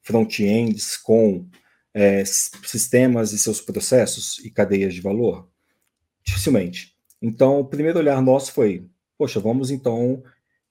front-ends 0.00 0.96
com 0.96 1.46
é, 1.92 2.24
sistemas 2.24 3.34
e 3.34 3.38
seus 3.38 3.60
processos 3.60 4.38
e 4.38 4.50
cadeias 4.50 4.94
de 4.94 5.02
valor? 5.02 5.46
Dificilmente. 6.24 6.96
Então, 7.20 7.60
o 7.60 7.66
primeiro 7.66 7.98
olhar 7.98 8.22
nosso 8.22 8.50
foi: 8.50 8.88
poxa, 9.18 9.38
vamos 9.38 9.70
então 9.70 10.22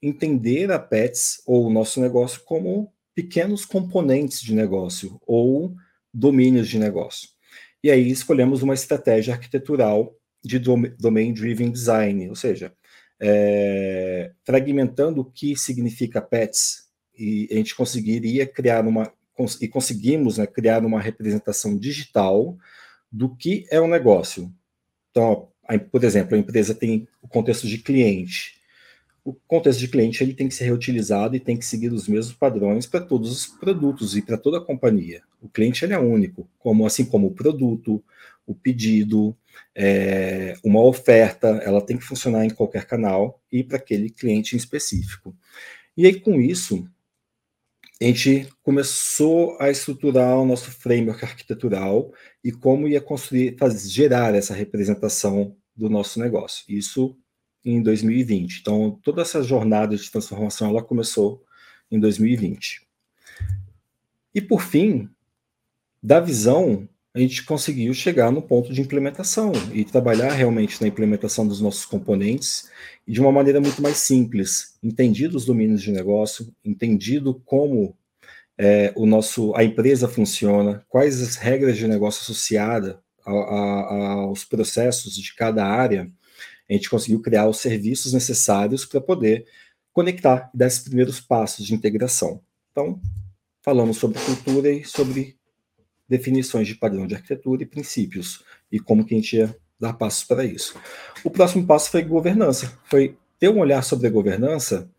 entender 0.02 0.70
a 0.72 0.78
Pets 0.78 1.42
ou 1.46 1.66
o 1.66 1.72
nosso 1.72 2.00
negócio 2.00 2.42
como 2.44 2.92
pequenos 3.14 3.64
componentes 3.64 4.40
de 4.40 4.54
negócio 4.54 5.20
ou 5.26 5.74
domínios 6.12 6.68
de 6.68 6.78
negócio. 6.78 7.28
E 7.82 7.90
aí 7.90 8.10
escolhemos 8.10 8.62
uma 8.62 8.74
estratégia 8.74 9.34
arquitetural 9.34 10.14
de 10.44 10.58
Domain 10.58 11.32
Driven 11.32 11.70
Design, 11.70 12.28
ou 12.28 12.34
seja, 12.34 12.72
é, 13.20 14.32
fragmentando 14.44 15.20
o 15.20 15.24
que 15.24 15.56
significa 15.56 16.20
PETs, 16.20 16.88
e 17.16 17.48
a 17.50 17.54
gente 17.54 17.74
conseguiria 17.74 18.46
criar 18.46 18.86
uma, 18.86 19.12
e 19.60 19.68
conseguimos 19.68 20.38
né, 20.38 20.46
criar 20.46 20.84
uma 20.84 21.00
representação 21.00 21.78
digital 21.78 22.56
do 23.10 23.34
que 23.36 23.66
é 23.70 23.80
o 23.80 23.84
um 23.84 23.88
negócio. 23.88 24.52
Então, 25.10 25.48
por 25.90 26.02
exemplo, 26.02 26.34
a 26.34 26.38
empresa 26.38 26.74
tem 26.74 27.06
o 27.20 27.28
contexto 27.28 27.68
de 27.68 27.78
cliente, 27.78 28.60
o 29.24 29.32
contexto 29.32 29.78
de 29.78 29.88
cliente 29.88 30.22
ele 30.22 30.34
tem 30.34 30.48
que 30.48 30.54
ser 30.54 30.64
reutilizado 30.64 31.36
e 31.36 31.40
tem 31.40 31.56
que 31.56 31.64
seguir 31.64 31.92
os 31.92 32.08
mesmos 32.08 32.34
padrões 32.34 32.86
para 32.86 33.00
todos 33.00 33.30
os 33.30 33.46
produtos 33.46 34.16
e 34.16 34.22
para 34.22 34.36
toda 34.36 34.58
a 34.58 34.64
companhia. 34.64 35.22
O 35.40 35.48
cliente 35.48 35.84
ele 35.84 35.92
é 35.92 35.98
único, 35.98 36.48
como 36.58 36.84
assim 36.84 37.04
como 37.04 37.28
o 37.28 37.34
produto, 37.34 38.02
o 38.44 38.54
pedido, 38.54 39.36
é, 39.74 40.56
uma 40.64 40.82
oferta, 40.82 41.48
ela 41.64 41.80
tem 41.80 41.96
que 41.96 42.04
funcionar 42.04 42.44
em 42.44 42.50
qualquer 42.50 42.84
canal 42.84 43.40
e 43.50 43.62
para 43.62 43.76
aquele 43.76 44.10
cliente 44.10 44.54
em 44.54 44.58
específico. 44.58 45.34
E 45.96 46.06
aí 46.06 46.18
com 46.18 46.40
isso 46.40 46.88
a 48.00 48.04
gente 48.04 48.48
começou 48.64 49.56
a 49.60 49.70
estruturar 49.70 50.36
o 50.36 50.44
nosso 50.44 50.72
framework 50.72 51.24
arquitetural 51.24 52.12
e 52.42 52.50
como 52.50 52.88
ia 52.88 53.00
construir, 53.00 53.56
fazer, 53.56 53.88
gerar 53.88 54.34
essa 54.34 54.52
representação 54.52 55.56
do 55.76 55.88
nosso 55.88 56.18
negócio. 56.18 56.64
Isso 56.68 57.16
em 57.64 57.82
2020. 57.82 58.60
Então, 58.60 58.98
toda 59.02 59.22
essa 59.22 59.42
jornada 59.42 59.96
de 59.96 60.10
transformação 60.10 60.70
ela 60.70 60.82
começou 60.82 61.44
em 61.90 61.98
2020. 61.98 62.86
E 64.34 64.40
por 64.40 64.62
fim, 64.62 65.08
da 66.02 66.18
visão, 66.18 66.88
a 67.14 67.18
gente 67.20 67.44
conseguiu 67.44 67.92
chegar 67.92 68.30
no 68.32 68.40
ponto 68.40 68.72
de 68.72 68.80
implementação 68.80 69.52
e 69.72 69.84
trabalhar 69.84 70.32
realmente 70.32 70.80
na 70.80 70.88
implementação 70.88 71.46
dos 71.46 71.60
nossos 71.60 71.84
componentes 71.84 72.70
de 73.06 73.20
uma 73.20 73.30
maneira 73.30 73.60
muito 73.60 73.82
mais 73.82 73.98
simples, 73.98 74.78
entendido 74.82 75.36
os 75.36 75.44
domínios 75.44 75.82
de 75.82 75.92
negócio, 75.92 76.52
entendido 76.64 77.40
como 77.44 77.94
é, 78.56 78.92
o 78.96 79.04
nosso 79.04 79.54
a 79.54 79.62
empresa 79.62 80.08
funciona, 80.08 80.84
quais 80.88 81.20
as 81.20 81.36
regras 81.36 81.76
de 81.76 81.86
negócio 81.86 82.22
associadas 82.22 82.96
aos 83.24 84.44
processos 84.44 85.14
de 85.14 85.34
cada 85.34 85.64
área 85.64 86.10
a 86.72 86.76
gente 86.76 86.90
conseguiu 86.90 87.20
criar 87.20 87.48
os 87.48 87.58
serviços 87.58 88.12
necessários 88.12 88.84
para 88.84 89.00
poder 89.00 89.46
conectar 89.92 90.50
e 90.54 90.58
dar 90.58 90.66
esses 90.66 90.80
primeiros 90.80 91.20
passos 91.20 91.66
de 91.66 91.74
integração. 91.74 92.40
Então, 92.70 93.00
falamos 93.62 93.98
sobre 93.98 94.18
cultura 94.20 94.70
e 94.70 94.84
sobre 94.84 95.36
definições 96.08 96.66
de 96.66 96.74
padrão 96.74 97.06
de 97.06 97.14
arquitetura 97.14 97.62
e 97.62 97.66
princípios, 97.66 98.42
e 98.70 98.78
como 98.78 99.04
que 99.04 99.14
a 99.14 99.16
gente 99.18 99.36
ia 99.36 99.56
dar 99.78 99.94
passos 99.94 100.24
para 100.24 100.44
isso. 100.44 100.78
O 101.24 101.30
próximo 101.30 101.66
passo 101.66 101.90
foi 101.90 102.02
governança, 102.02 102.78
foi 102.84 103.16
ter 103.38 103.48
um 103.48 103.58
olhar 103.58 103.82
sobre 103.82 104.06
a 104.06 104.10
governança, 104.10 104.90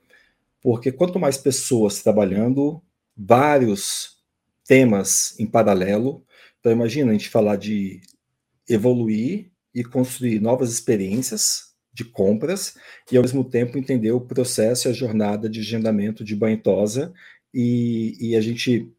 porque 0.62 0.92
quanto 0.92 1.20
mais 1.20 1.38
pessoas 1.38 2.02
trabalhando, 2.02 2.82
vários 3.16 4.18
temas 4.66 5.40
em 5.40 5.46
paralelo, 5.46 6.26
então 6.60 6.72
imagina 6.72 7.12
a 7.12 7.14
gente 7.14 7.30
falar 7.30 7.58
de 7.58 8.02
evoluir 8.68 9.53
e 9.74 9.84
construir 9.84 10.40
novas 10.40 10.72
experiências 10.72 11.74
de 11.94 12.04
compras 12.04 12.76
e, 13.12 13.18
ao 13.18 13.24
mesmo 13.24 13.44
tempo, 13.44 13.78
entender 13.78 14.12
o 14.12 14.22
processo 14.22 14.88
e 14.88 14.90
a 14.90 14.94
jornada 14.94 15.50
de 15.50 15.60
agendamento 15.60 16.24
de 16.24 16.36
banho 16.36 16.62
tosa 16.62 17.14
e, 17.54 18.18
e 18.20 18.36
a 18.36 18.42
gente 18.42 18.92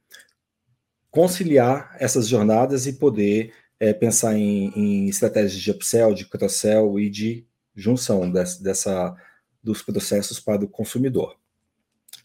conciliar 1.10 1.96
essas 1.98 2.28
jornadas 2.28 2.86
e 2.86 2.92
poder 2.94 3.52
é, 3.78 3.92
pensar 3.92 4.36
em, 4.36 4.72
em, 4.74 5.08
estratégias 5.08 5.60
de 5.60 5.70
upsell, 5.70 6.14
de 6.14 6.26
cross-sell 6.26 6.98
e 6.98 7.10
de 7.10 7.46
junção 7.74 8.30
dessa, 8.30 9.14
dos 9.62 9.82
processos 9.82 10.38
para 10.38 10.64
o 10.64 10.68
consumidor. 10.68 11.36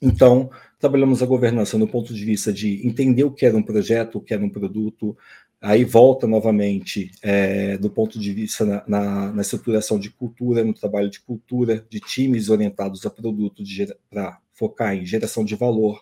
Então, 0.02 0.50
trabalhamos 0.80 1.22
a 1.22 1.26
governança 1.26 1.78
no 1.78 1.88
ponto 1.88 2.14
de 2.14 2.24
vista 2.24 2.54
de 2.54 2.86
entender 2.88 3.24
o 3.24 3.32
que 3.32 3.46
era 3.46 3.58
um 3.58 3.64
projeto, 3.64 4.18
o 4.18 4.22
que 4.22 4.34
era 4.34 4.44
um 4.44 4.50
produto, 4.50 5.18
aí 5.62 5.84
volta 5.84 6.26
novamente 6.26 7.12
é, 7.22 7.78
do 7.78 7.90
ponto 7.90 8.18
de 8.18 8.32
vista 8.32 8.66
na, 8.66 8.84
na, 8.88 9.32
na, 9.34 9.42
estruturação 9.42 10.00
de 10.00 10.10
cultura, 10.10 10.64
no 10.64 10.74
trabalho 10.74 11.10
de 11.10 11.20
cultura, 11.20 11.86
de 11.90 12.00
times 12.00 12.50
orientados 12.50 13.06
a 13.06 13.10
produto 13.10 13.62
para 14.10 14.40
focar 14.54 14.96
em 14.96 15.06
geração 15.06 15.44
de 15.44 15.56
valor, 15.56 16.02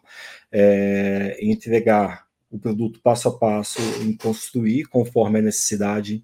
é, 0.52 1.38
entregar 1.42 2.28
o 2.50 2.58
produto 2.58 3.00
passo 3.02 3.30
a 3.30 3.38
passo, 3.38 3.80
em 4.02 4.16
construir 4.16 4.86
conforme 4.86 5.40
a 5.40 5.42
necessidade, 5.44 6.24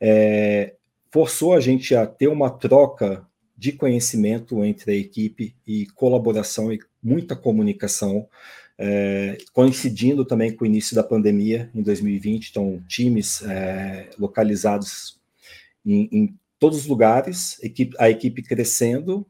é, 0.00 0.74
forçou 1.10 1.54
a 1.54 1.60
gente 1.60 1.94
a 1.94 2.06
ter 2.06 2.28
uma 2.28 2.50
troca 2.50 3.26
de 3.56 3.72
conhecimento 3.72 4.64
entre 4.64 4.92
a 4.92 4.96
equipe 4.96 5.54
e 5.66 5.86
colaboração 5.94 6.72
e 6.72 6.80
muita 7.02 7.36
comunicação 7.36 8.26
é, 8.78 9.38
coincidindo 9.52 10.24
também 10.24 10.54
com 10.54 10.64
o 10.64 10.66
início 10.66 10.94
da 10.94 11.02
pandemia 11.02 11.70
em 11.74 11.82
2020, 11.82 12.50
então 12.50 12.82
times 12.88 13.42
é, 13.42 14.10
localizados 14.18 15.20
em, 15.84 16.08
em, 16.12 16.38
todos 16.58 16.78
os 16.78 16.86
lugares, 16.86 17.62
equipe, 17.62 17.96
a 17.98 18.08
equipe 18.08 18.42
crescendo 18.42 19.26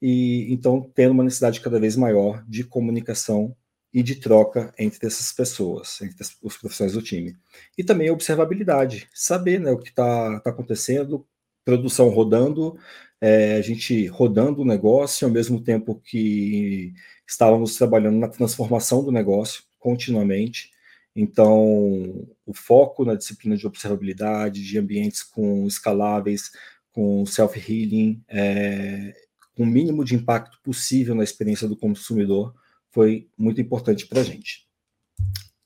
e 0.00 0.52
então 0.52 0.90
tendo 0.94 1.12
uma 1.12 1.24
necessidade 1.24 1.60
cada 1.60 1.80
vez 1.80 1.96
maior 1.96 2.44
de 2.48 2.64
comunicação 2.64 3.54
e 3.92 4.02
de 4.02 4.16
troca 4.16 4.72
entre 4.78 5.06
essas 5.06 5.32
pessoas, 5.32 6.00
entre 6.02 6.24
os 6.42 6.56
profissionais 6.56 6.92
do 6.94 7.02
time. 7.02 7.36
E 7.76 7.82
também 7.82 8.08
a 8.08 8.12
observabilidade, 8.12 9.08
saber 9.14 9.58
né, 9.58 9.70
o 9.70 9.78
que 9.78 9.88
está 9.88 10.40
tá 10.40 10.50
acontecendo, 10.50 11.26
produção 11.64 12.08
rodando, 12.08 12.78
é, 13.20 13.56
a 13.56 13.62
gente 13.62 14.06
rodando 14.06 14.62
o 14.62 14.64
negócio, 14.64 15.26
ao 15.26 15.32
mesmo 15.32 15.60
tempo 15.60 16.00
que 16.04 16.94
estávamos 17.28 17.76
trabalhando 17.76 18.18
na 18.18 18.28
transformação 18.28 19.04
do 19.04 19.12
negócio 19.12 19.62
continuamente. 19.78 20.70
Então, 21.14 22.26
o 22.46 22.54
foco 22.54 23.04
na 23.04 23.14
disciplina 23.14 23.56
de 23.56 23.66
observabilidade, 23.66 24.64
de 24.64 24.78
ambientes 24.78 25.22
com 25.22 25.66
escaláveis, 25.66 26.50
com 26.92 27.26
self-healing, 27.26 28.22
é, 28.28 29.14
com 29.54 29.64
o 29.64 29.66
mínimo 29.66 30.04
de 30.04 30.14
impacto 30.14 30.58
possível 30.62 31.14
na 31.14 31.24
experiência 31.24 31.68
do 31.68 31.76
consumidor, 31.76 32.54
foi 32.90 33.28
muito 33.36 33.60
importante 33.60 34.06
para 34.06 34.20
a 34.20 34.24
gente. 34.24 34.66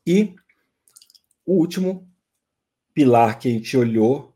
E 0.06 0.34
o 1.46 1.54
último 1.54 2.08
pilar 2.92 3.38
que 3.38 3.48
a 3.48 3.52
gente 3.52 3.76
olhou 3.76 4.31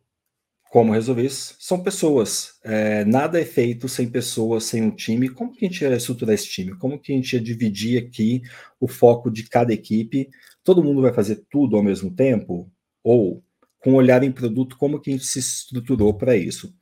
como 0.76 0.92
resolver 0.92 1.24
isso? 1.24 1.56
São 1.58 1.82
pessoas. 1.82 2.58
É, 2.62 3.02
nada 3.06 3.40
é 3.40 3.46
feito 3.46 3.88
sem 3.88 4.10
pessoas, 4.10 4.64
sem 4.64 4.82
um 4.82 4.90
time. 4.90 5.30
Como 5.30 5.50
que 5.50 5.64
a 5.64 5.68
gente 5.70 5.80
ia 5.80 5.96
estruturar 5.96 6.34
esse 6.34 6.48
time? 6.48 6.76
Como 6.76 7.00
que 7.00 7.14
a 7.14 7.16
gente 7.16 7.32
ia 7.32 7.40
dividir 7.40 8.04
aqui 8.04 8.42
o 8.78 8.86
foco 8.86 9.30
de 9.30 9.44
cada 9.48 9.72
equipe? 9.72 10.28
Todo 10.62 10.84
mundo 10.84 11.00
vai 11.00 11.14
fazer 11.14 11.46
tudo 11.48 11.78
ao 11.78 11.82
mesmo 11.82 12.14
tempo? 12.14 12.70
Ou, 13.02 13.42
com 13.78 13.94
olhar 13.94 14.22
em 14.22 14.30
produto, 14.30 14.76
como 14.76 15.00
que 15.00 15.08
a 15.08 15.12
gente 15.14 15.24
se 15.24 15.38
estruturou 15.38 16.12
para 16.12 16.36
isso? 16.36 16.74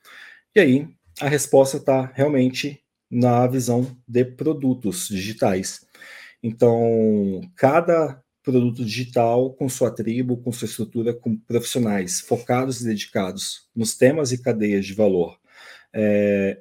E 0.56 0.58
aí, 0.58 0.88
a 1.20 1.28
resposta 1.28 1.76
está 1.76 2.10
realmente 2.16 2.80
na 3.08 3.46
visão 3.46 3.96
de 4.08 4.24
produtos 4.24 5.06
digitais. 5.06 5.86
Então, 6.42 7.40
cada 7.54 8.23
produto 8.44 8.84
digital 8.84 9.54
com 9.54 9.68
sua 9.68 9.90
tribo, 9.90 10.36
com 10.36 10.52
sua 10.52 10.66
estrutura, 10.66 11.14
com 11.14 11.36
profissionais 11.36 12.20
focados 12.20 12.80
e 12.80 12.84
dedicados 12.84 13.68
nos 13.74 13.96
temas 13.96 14.30
e 14.30 14.42
cadeias 14.42 14.84
de 14.84 14.92
valor 14.92 15.38
é, 15.92 16.60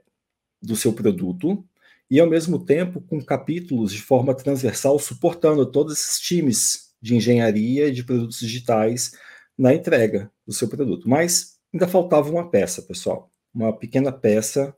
do 0.62 0.78
seu 0.78 0.94
produto, 0.94 1.64
e 2.10 2.20
ao 2.20 2.30
mesmo 2.30 2.64
tempo 2.64 3.02
com 3.02 3.22
capítulos 3.22 3.92
de 3.92 4.02
forma 4.02 4.34
transversal 4.34 4.98
suportando 4.98 5.70
todos 5.70 5.94
esses 5.94 6.20
times 6.20 6.94
de 7.02 7.16
engenharia 7.16 7.88
e 7.88 7.92
de 7.92 8.04
produtos 8.04 8.40
digitais 8.40 9.12
na 9.58 9.74
entrega 9.74 10.32
do 10.48 10.54
seu 10.54 10.70
produto. 10.70 11.10
Mas 11.10 11.58
ainda 11.74 11.88
faltava 11.88 12.30
uma 12.30 12.50
peça, 12.50 12.82
pessoal, 12.82 13.30
uma 13.54 13.78
pequena 13.78 14.12
peça 14.12 14.74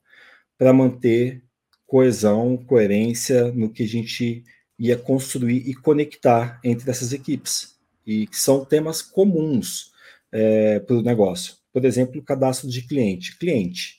para 0.58 0.74
manter 0.74 1.44
coesão, 1.86 2.58
coerência 2.58 3.52
no 3.52 3.72
que 3.72 3.84
a 3.84 3.88
gente 3.88 4.44
ia 4.78 4.98
construir 4.98 5.68
e 5.68 5.74
conectar 5.74 6.60
entre 6.64 6.90
essas 6.90 7.14
equipes, 7.14 7.76
e 8.06 8.28
que 8.28 8.38
são 8.38 8.66
temas 8.66 9.02
comuns 9.02 9.92
é, 10.32 10.80
para 10.80 10.96
o 10.96 11.02
negócio. 11.02 11.56
Por 11.72 11.86
exemplo, 11.86 12.20
o 12.20 12.24
cadastro 12.24 12.70
de 12.70 12.82
cliente. 12.82 13.38
Cliente, 13.38 13.98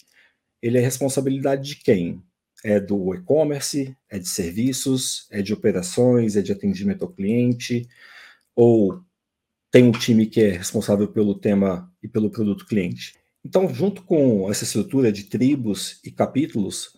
ele 0.63 0.79
é 0.79 0.81
responsabilidade 0.81 1.69
de 1.69 1.77
quem? 1.77 2.23
É 2.65 2.81
do 2.81 3.15
e-commerce, 3.15 3.97
é 4.09 4.19
de 4.19 4.29
serviços, 4.29 5.27
é 5.31 5.43
de 5.43 5.53
operações, 5.53 6.37
é 6.37 6.43
de 6.43 6.53
atendimento 6.53 7.05
ao 7.05 7.13
cliente, 7.13 7.87
ou 8.55 9.01
tem 9.71 9.85
um 9.85 9.93
time 9.93 10.27
que 10.27 10.41
é 10.41 10.51
responsável 10.51 11.09
pelo 11.09 11.35
tema 11.35 11.93
e 12.03 12.09
pelo 12.09 12.31
produto 12.31 12.67
cliente. 12.67 13.15
Então, 13.45 13.73
junto 13.73 14.03
com 14.03 14.51
essa 14.51 14.65
estrutura 14.65 15.13
de 15.13 15.25
tribos 15.25 16.01
e 16.03 16.11
capítulos, 16.11 16.96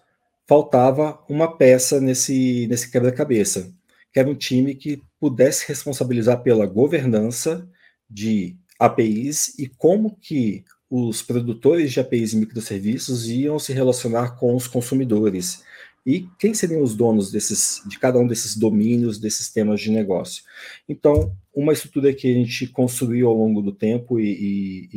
faltava 0.48 1.22
uma 1.28 1.56
peça 1.56 2.00
nesse, 2.00 2.66
nesse 2.68 2.90
quebra-cabeça, 2.90 3.70
que 4.10 4.18
era 4.18 4.28
um 4.28 4.34
time 4.34 4.74
que 4.74 5.02
pudesse 5.20 5.68
responsabilizar 5.68 6.42
pela 6.42 6.64
governança 6.64 7.68
de 8.08 8.56
APIs 8.78 9.58
e 9.58 9.66
como 9.68 10.16
que 10.16 10.64
os 10.90 11.22
produtores 11.22 11.92
de 11.92 12.00
APIs 12.00 12.32
e 12.32 12.38
microserviços 12.38 13.28
iam 13.28 13.58
se 13.58 13.74
relacionar 13.74 14.36
com 14.36 14.56
os 14.56 14.66
consumidores 14.66 15.62
e 16.06 16.26
quem 16.38 16.54
seriam 16.54 16.82
os 16.82 16.96
donos 16.96 17.30
desses, 17.30 17.82
de 17.86 17.98
cada 17.98 18.18
um 18.18 18.26
desses 18.26 18.56
domínios, 18.56 19.18
desses 19.18 19.52
temas 19.52 19.78
de 19.82 19.90
negócio. 19.90 20.42
Então, 20.88 21.36
uma 21.54 21.74
estrutura 21.74 22.14
que 22.14 22.30
a 22.30 22.34
gente 22.34 22.66
construiu 22.68 23.28
ao 23.28 23.34
longo 23.34 23.60
do 23.60 23.72
tempo 23.72 24.18
e, 24.18 24.24
e, 24.30 24.88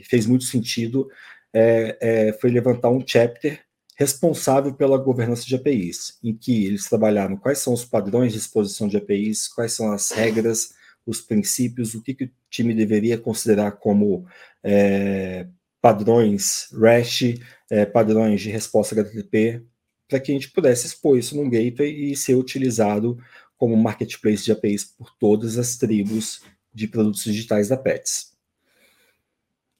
e 0.00 0.04
fez 0.04 0.26
muito 0.26 0.44
sentido 0.44 1.08
é, 1.52 1.98
é, 2.00 2.32
foi 2.34 2.50
levantar 2.50 2.90
um 2.90 3.02
chapter 3.04 3.60
responsável 4.00 4.72
pela 4.72 4.96
governança 4.96 5.44
de 5.44 5.54
APIs, 5.54 6.18
em 6.24 6.34
que 6.34 6.64
eles 6.64 6.88
trabalharam 6.88 7.36
quais 7.36 7.58
são 7.58 7.74
os 7.74 7.84
padrões 7.84 8.32
de 8.32 8.38
exposição 8.38 8.88
de 8.88 8.96
APIs, 8.96 9.46
quais 9.46 9.74
são 9.74 9.92
as 9.92 10.10
regras, 10.10 10.72
os 11.04 11.20
princípios, 11.20 11.94
o 11.94 12.00
que, 12.00 12.14
que 12.14 12.24
o 12.24 12.30
time 12.48 12.72
deveria 12.72 13.18
considerar 13.18 13.72
como 13.72 14.24
é, 14.64 15.46
padrões 15.82 16.70
REST, 16.72 17.42
é, 17.68 17.84
padrões 17.84 18.40
de 18.40 18.48
resposta 18.48 18.94
HTTP, 18.94 19.62
para 20.08 20.18
que 20.18 20.32
a 20.32 20.34
gente 20.34 20.50
pudesse 20.50 20.86
expor 20.86 21.18
isso 21.18 21.36
num 21.36 21.50
gateway 21.50 22.10
e 22.10 22.16
ser 22.16 22.36
utilizado 22.36 23.18
como 23.58 23.76
marketplace 23.76 24.42
de 24.42 24.52
APIs 24.52 24.82
por 24.82 25.14
todas 25.18 25.58
as 25.58 25.76
tribos 25.76 26.40
de 26.72 26.88
produtos 26.88 27.24
digitais 27.24 27.68
da 27.68 27.76
Pets. 27.76 28.32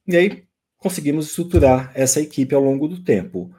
E 0.07 0.15
aí 0.15 0.45
conseguimos 0.77 1.29
estruturar 1.29 1.91
essa 1.95 2.21
equipe 2.21 2.55
ao 2.55 2.62
longo 2.62 2.87
do 2.87 3.03
tempo. 3.03 3.50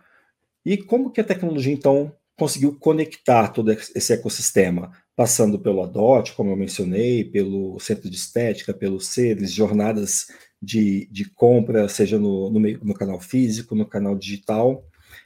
E 0.65 0.77
como 0.77 1.11
que 1.11 1.21
a 1.21 1.23
tecnologia, 1.23 1.73
então, 1.73 2.15
conseguiu 2.37 2.75
conectar 2.77 3.49
todo 3.49 3.71
esse 3.71 4.13
ecossistema? 4.13 4.91
Passando 5.15 5.59
pelo 5.59 5.81
ADOT, 5.83 6.33
como 6.33 6.51
eu 6.51 6.55
mencionei, 6.55 7.23
pelo 7.23 7.79
centro 7.79 8.09
de 8.09 8.15
estética, 8.15 8.73
pelos 8.73 9.07
seres, 9.07 9.51
jornadas 9.51 10.27
de, 10.61 11.07
de 11.11 11.29
compra, 11.29 11.87
seja 11.89 12.19
no, 12.19 12.49
no, 12.49 12.59
no 12.59 12.93
canal 12.93 13.19
físico, 13.19 13.75
no 13.75 13.85
canal 13.85 14.15
digital, 14.15 14.85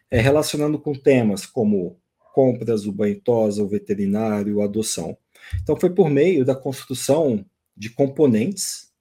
é, 0.10 0.20
relacionando 0.20 0.80
com 0.80 0.94
temas 0.94 1.46
como 1.46 2.00
compras, 2.34 2.86
o 2.86 2.92
banho 2.92 3.20
tosa, 3.22 3.64
o 3.64 3.68
veterinário, 3.68 4.62
a 4.62 4.66
adoção. 4.66 5.18
Então, 5.62 5.78
foi 5.78 5.90
por 5.90 6.10
meio 6.10 6.44
da 6.44 6.56
construção 6.56 7.46
de 7.76 7.90
componentes, 7.90 8.92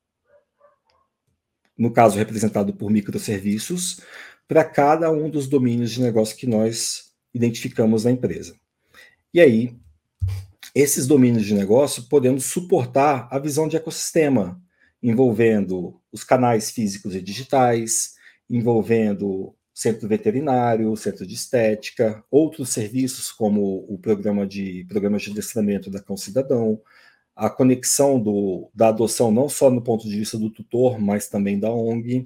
no 1.77 1.93
caso 1.93 2.17
representado 2.17 2.73
por 2.73 2.91
microserviços, 2.91 4.01
para 4.47 4.65
cada 4.65 5.11
um 5.11 5.31
dos 5.31 5.49
domínios 5.49 5.91
de 5.91 6.01
negócio 6.01 6.37
que 6.37 6.47
nós 6.47 7.13
identificamos 7.33 8.05
na 8.05 8.11
empresa. 8.11 8.55
E 9.33 9.41
aí, 9.41 9.77
esses 10.75 11.07
domínios 11.07 11.45
de 11.45 11.55
negócio 11.55 12.05
podendo 12.09 12.41
suportar 12.41 13.29
a 13.31 13.39
visão 13.39 13.69
de 13.69 13.77
ecossistema, 13.77 14.61
envolvendo 15.03 16.01
os 16.13 16.25
canais 16.25 16.71
físicos 16.71 17.15
e 17.15 17.21
digitais, 17.21 18.15
envolvendo 18.49 19.55
centro 19.75 20.09
veterinário, 20.09 20.97
centro 20.97 21.27
de 21.27 21.35
estética, 21.35 22.25
outros 22.31 22.69
serviços 22.71 23.33
como 23.33 23.85
o 23.89 23.99
programa 23.99 24.47
de 24.47 24.85
programas 24.89 25.23
de 25.23 25.33
adestramento 25.33 25.91
da 25.91 26.01
Cão 26.01 26.17
Cidadão, 26.17 26.81
a 27.35 27.51
conexão 27.51 28.21
do, 28.21 28.71
da 28.73 28.89
adoção 28.89 29.33
não 29.33 29.49
só 29.49 29.69
no 29.69 29.83
ponto 29.83 30.09
de 30.09 30.17
vista 30.17 30.39
do 30.39 30.49
tutor, 30.49 31.01
mas 31.01 31.29
também 31.29 31.59
da 31.59 31.73
ONG. 31.73 32.25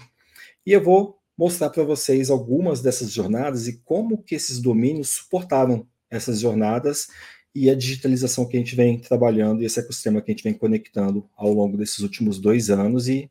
E 0.67 0.73
eu 0.73 0.83
vou 0.83 1.18
mostrar 1.39 1.71
para 1.71 1.85
vocês 1.85 2.29
algumas 2.31 2.83
dessas 2.83 3.13
jornadas 3.13 3.69
e 3.69 3.79
como 3.85 4.19
que 4.19 4.35
esses 4.35 4.59
domínios 4.59 5.11
suportaram 5.11 5.87
essas 6.11 6.41
jornadas 6.41 7.09
e 7.55 7.71
a 7.71 7.75
digitalização 7.77 8.45
que 8.45 8.57
a 8.57 8.61
gente 8.61 8.75
vem 8.75 8.99
trabalhando 8.99 9.63
e 9.63 9.65
esse 9.65 9.79
ecossistema 9.79 10.21
que 10.21 10.33
a 10.33 10.35
gente 10.35 10.43
vem 10.43 10.53
conectando 10.53 11.29
ao 11.37 11.53
longo 11.53 11.77
desses 11.77 12.01
últimos 12.01 12.41
dois 12.41 12.71
anos 12.71 13.09
e 13.09 13.31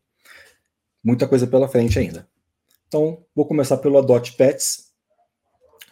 muita 1.03 1.27
coisa 1.27 1.45
pela 1.45 1.67
frente 1.67 1.99
ainda. 1.99 2.27
Então, 2.87 3.25
vou 3.35 3.45
começar 3.45 3.77
pelo 3.77 3.97
Adote 3.97 4.33
Pets. 4.33 4.93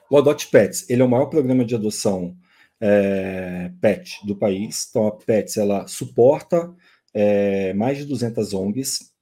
O 0.09 0.17
Adote 0.17 0.47
Pets, 0.47 0.89
ele 0.89 1.01
é 1.01 1.05
o 1.05 1.09
maior 1.09 1.25
programa 1.25 1.65
de 1.65 1.75
adoção 1.75 2.37
é, 2.79 3.71
pet 3.81 4.25
do 4.25 4.35
país. 4.35 4.87
Então, 4.89 5.07
a 5.07 5.11
Pets, 5.11 5.57
ela 5.57 5.87
suporta 5.87 6.73
é, 7.13 7.73
mais 7.73 7.97
de 7.97 8.05
200 8.05 8.53
ONGs 8.53 9.14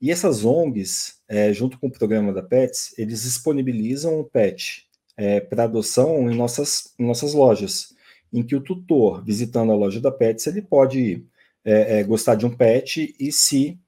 e 0.00 0.10
essas 0.10 0.44
ONGs, 0.44 1.16
é, 1.28 1.52
junto 1.52 1.78
com 1.78 1.88
o 1.88 1.92
programa 1.92 2.32
da 2.32 2.42
Pets, 2.42 2.94
eles 2.98 3.22
disponibilizam 3.24 4.18
o 4.18 4.24
pet 4.24 4.88
é, 5.16 5.40
para 5.40 5.64
adoção 5.64 6.30
em 6.30 6.34
nossas, 6.34 6.94
em 6.98 7.06
nossas 7.06 7.34
lojas, 7.34 7.94
em 8.32 8.42
que 8.42 8.56
o 8.56 8.60
tutor, 8.60 9.22
visitando 9.22 9.72
a 9.72 9.76
loja 9.76 10.00
da 10.00 10.10
Pets, 10.10 10.46
ele 10.46 10.62
pode 10.62 11.26
é, 11.64 12.00
é 12.00 12.04
gostar 12.04 12.34
de 12.34 12.46
um 12.46 12.56
pet 12.56 13.14
e 13.20 13.30
se 13.30 13.78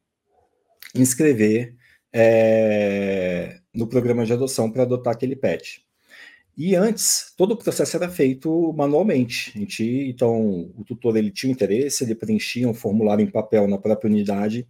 inscrever 0.95 1.75
é, 2.13 3.59
no 3.73 3.87
programa 3.87 4.27
de 4.27 4.35
adoção 4.35 4.71
para 4.71 4.83
adotar 4.83 5.15
aquele 5.15 5.35
pet. 5.35 5.83
E 6.55 6.77
antes, 6.77 7.33
todo 7.35 7.53
o 7.53 7.57
processo 7.57 7.97
era 7.97 8.11
feito 8.11 8.75
manualmente. 8.75 9.59
Gente, 9.59 9.83
então, 10.11 10.71
o 10.77 10.85
tutor 10.85 11.17
ele 11.17 11.31
tinha 11.31 11.51
interesse, 11.51 12.05
ele 12.05 12.15
preenchia 12.15 12.69
um 12.69 12.75
formulário 12.75 13.25
em 13.25 13.31
papel 13.31 13.67
na 13.67 13.79
própria 13.79 14.11
unidade 14.11 14.69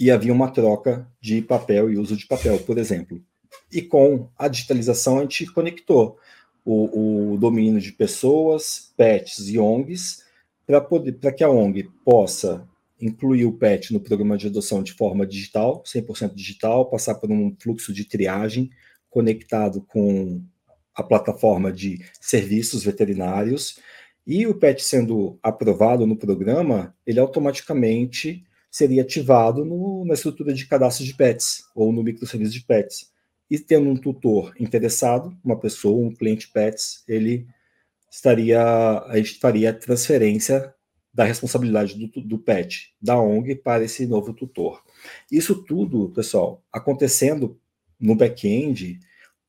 e 0.00 0.10
havia 0.10 0.32
uma 0.32 0.50
troca 0.50 1.06
de 1.20 1.42
papel 1.42 1.90
e 1.90 1.98
uso 1.98 2.16
de 2.16 2.26
papel, 2.26 2.58
por 2.60 2.78
exemplo. 2.78 3.22
E 3.70 3.82
com 3.82 4.30
a 4.38 4.48
digitalização, 4.48 5.18
a 5.18 5.20
gente 5.20 5.44
conectou 5.52 6.16
o, 6.64 7.34
o 7.34 7.36
domínio 7.36 7.78
de 7.78 7.92
pessoas, 7.92 8.94
pets 8.96 9.50
e 9.50 9.58
ONGs 9.58 10.24
para 10.66 11.32
que 11.32 11.44
a 11.44 11.50
ONG 11.50 11.90
possa 12.02 12.66
incluir 12.98 13.44
o 13.44 13.52
pet 13.52 13.92
no 13.92 14.00
programa 14.00 14.38
de 14.38 14.46
adoção 14.46 14.82
de 14.82 14.92
forma 14.92 15.26
digital, 15.26 15.82
100% 15.82 16.34
digital, 16.34 16.88
passar 16.88 17.16
por 17.16 17.30
um 17.30 17.54
fluxo 17.60 17.92
de 17.92 18.04
triagem 18.04 18.70
conectado 19.10 19.82
com 19.82 20.42
a 20.94 21.02
plataforma 21.02 21.72
de 21.72 22.00
serviços 22.20 22.84
veterinários, 22.84 23.78
e 24.26 24.46
o 24.46 24.54
PET 24.54 24.82
sendo 24.82 25.38
aprovado 25.42 26.06
no 26.06 26.16
programa, 26.16 26.94
ele 27.06 27.18
automaticamente 27.18 28.44
seria 28.70 29.02
ativado 29.02 29.64
no, 29.64 30.04
na 30.04 30.14
estrutura 30.14 30.54
de 30.54 30.66
cadastro 30.66 31.04
de 31.04 31.14
pets 31.14 31.64
ou 31.74 31.92
no 31.92 32.02
microserviço 32.02 32.52
de 32.52 32.64
pets. 32.64 33.10
E 33.50 33.58
tendo 33.58 33.88
um 33.88 33.96
tutor 33.96 34.54
interessado, 34.60 35.36
uma 35.44 35.58
pessoa, 35.58 36.06
um 36.06 36.14
cliente 36.14 36.48
pets, 36.48 37.02
ele 37.08 37.46
estaria, 38.10 38.62
a 38.62 39.16
gente 39.16 39.38
faria 39.40 39.70
a 39.70 39.74
transferência 39.74 40.72
da 41.12 41.24
responsabilidade 41.24 41.94
do, 41.94 42.20
do 42.20 42.38
pet, 42.38 42.94
da 43.02 43.20
ONG, 43.20 43.56
para 43.56 43.84
esse 43.84 44.06
novo 44.06 44.32
tutor. 44.32 44.80
Isso 45.30 45.64
tudo, 45.64 46.10
pessoal, 46.10 46.62
acontecendo 46.72 47.58
no 47.98 48.14
back-end, 48.14 49.00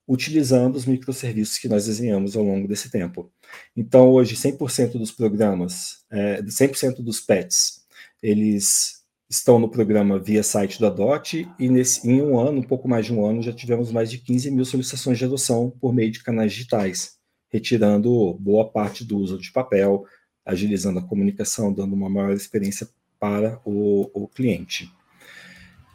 utilizando 0.07 0.75
os 0.75 0.85
microserviços 0.85 1.59
que 1.59 1.69
nós 1.69 1.85
desenhamos 1.85 2.35
ao 2.35 2.43
longo 2.43 2.67
desse 2.67 2.89
tempo. 2.89 3.31
Então, 3.77 4.09
hoje, 4.09 4.35
100% 4.35 4.93
dos 4.93 5.11
programas, 5.11 6.03
é, 6.09 6.41
100% 6.41 7.01
dos 7.01 7.21
pets, 7.21 7.85
eles 8.21 9.00
estão 9.31 9.57
no 9.57 9.69
programa 9.69 10.19
via 10.19 10.43
site 10.43 10.77
da 10.77 10.89
DOT 10.89 11.47
e 11.57 11.69
nesse, 11.69 12.05
em 12.05 12.21
um 12.21 12.37
ano, 12.37 12.59
um 12.59 12.63
pouco 12.63 12.85
mais 12.85 13.05
de 13.05 13.13
um 13.13 13.25
ano, 13.25 13.41
já 13.41 13.53
tivemos 13.53 13.89
mais 13.89 14.11
de 14.11 14.17
15 14.17 14.51
mil 14.51 14.65
solicitações 14.65 15.17
de 15.17 15.23
adoção 15.23 15.71
por 15.79 15.93
meio 15.93 16.11
de 16.11 16.21
canais 16.21 16.51
digitais, 16.51 17.15
retirando 17.49 18.33
boa 18.33 18.69
parte 18.69 19.05
do 19.05 19.17
uso 19.17 19.39
de 19.39 19.49
papel, 19.49 20.03
agilizando 20.45 20.99
a 20.99 21.01
comunicação, 21.01 21.71
dando 21.71 21.95
uma 21.95 22.09
maior 22.09 22.33
experiência 22.33 22.89
para 23.17 23.57
o, 23.63 24.11
o 24.13 24.27
cliente. 24.27 24.91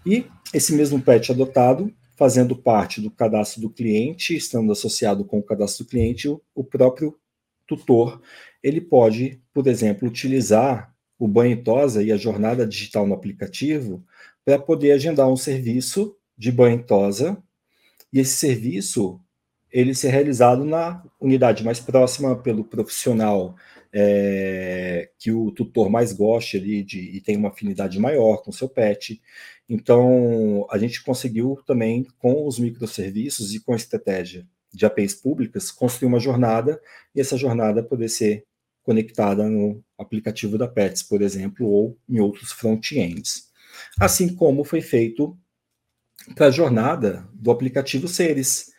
E 0.07 0.25
esse 0.55 0.75
mesmo 0.75 0.99
pet 1.03 1.31
adotado, 1.31 1.93
fazendo 2.17 2.57
parte 2.57 3.03
do 3.03 3.11
cadastro 3.11 3.61
do 3.61 3.69
cliente, 3.69 4.35
estando 4.35 4.73
associado 4.73 5.27
com 5.27 5.41
o 5.41 5.43
cadastro 5.43 5.85
do 5.85 5.91
cliente, 5.91 6.27
o 6.27 6.65
próprio 6.65 7.15
tutor, 7.67 8.23
ele 8.63 8.81
pode, 8.81 9.43
por 9.53 9.67
exemplo, 9.67 10.09
utilizar 10.09 10.96
o 11.19 11.27
banho 11.27 11.63
tosa 11.63 12.03
e 12.03 12.13
a 12.13 12.17
jornada 12.17 12.67
digital 12.67 13.07
no 13.07 13.15
aplicativo 13.15 14.05
para 14.45 14.59
poder 14.59 14.93
agendar 14.93 15.29
um 15.29 15.37
serviço 15.37 16.17
de 16.37 16.53
banho 16.53 16.83
tosa, 16.83 17.43
e 18.13 18.21
esse 18.21 18.37
serviço 18.37 19.21
ele 19.73 19.95
ser 19.95 20.11
realizado 20.11 20.65
na 20.65 21.03
unidade 21.21 21.65
mais 21.65 21.81
próxima 21.81 22.37
pelo 22.37 22.65
profissional 22.65 23.57
é, 23.93 25.11
que 25.19 25.33
o 25.33 25.51
tutor 25.51 25.91
mais 25.91 26.13
goste 26.13 26.57
ali 26.57 26.83
de, 26.83 27.01
e 27.01 27.21
tem 27.21 27.37
uma 27.37 27.49
afinidade 27.49 27.99
maior 27.99 28.43
com 28.43 28.51
o 28.51 28.55
seu 28.55 28.69
pet. 28.69 29.21
Então, 29.69 30.67
a 30.71 30.79
gente 30.79 31.03
conseguiu 31.03 31.59
também, 31.67 32.07
com 32.19 32.47
os 32.47 32.59
microserviços 32.59 33.55
e 33.55 33.61
com 33.61 33.73
a 33.73 33.77
estratégia 33.77 34.47
de 34.73 34.85
APIs 34.85 35.15
públicas, 35.15 35.71
construir 35.71 36.09
uma 36.09 36.21
jornada 36.21 36.81
e 37.15 37.21
essa 37.21 37.37
jornada 37.37 37.83
poder 37.83 38.09
ser 38.09 38.45
conectada 38.87 39.49
no 39.49 39.83
aplicativo 39.99 40.57
da 40.57 40.69
Pets, 40.69 41.03
por 41.03 41.21
exemplo, 41.21 41.67
ou 41.67 41.99
em 42.09 42.21
outros 42.21 42.53
front-ends. 42.53 43.49
Assim 44.01 44.35
como 44.35 44.65
foi 44.65 44.81
feito 44.81 45.37
para 46.37 46.47
a 46.47 46.51
jornada 46.51 47.29
do 47.35 47.51
aplicativo 47.51 48.07
Seres, 48.07 48.71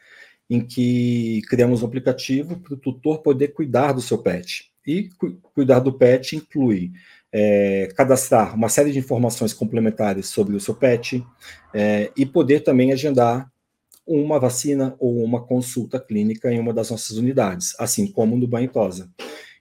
em 0.50 0.65
que 0.65 1.41
criamos 1.50 1.84
um 1.84 1.86
aplicativo 1.86 2.58
para 2.62 2.74
o 2.74 2.78
tutor 2.78 3.22
poder 3.22 3.50
cuidar 3.50 3.91
do 3.91 4.02
seu 4.02 4.17
pet. 4.17 4.72
E 4.86 5.10
cu 5.17 5.34
cuidar 5.54 5.80
do 5.80 5.91
pet 5.91 6.38
inclui 6.38 6.93
é, 7.34 7.89
cadastrar 7.98 8.56
uma 8.56 8.70
série 8.70 8.93
de 8.93 9.00
informações 9.00 9.54
complementares 9.54 10.28
sobre 10.28 10.56
o 10.56 10.60
seu 10.62 10.74
pet 10.74 11.22
é, 11.74 12.10
e 12.15 12.26
poder 12.26 12.62
também 12.62 12.93
agendar 12.93 13.52
uma 14.06 14.39
vacina 14.39 14.96
ou 15.00 15.22
uma 15.22 15.46
consulta 15.46 16.00
clínica 16.00 16.50
em 16.50 16.60
uma 16.60 16.74
das 16.74 16.89
nossas 16.89 17.17
unidades, 17.17 17.76
assim 17.78 18.08
como 18.08 18.38
no 18.38 18.48
banho 18.48 18.70
tosa. 18.70 19.12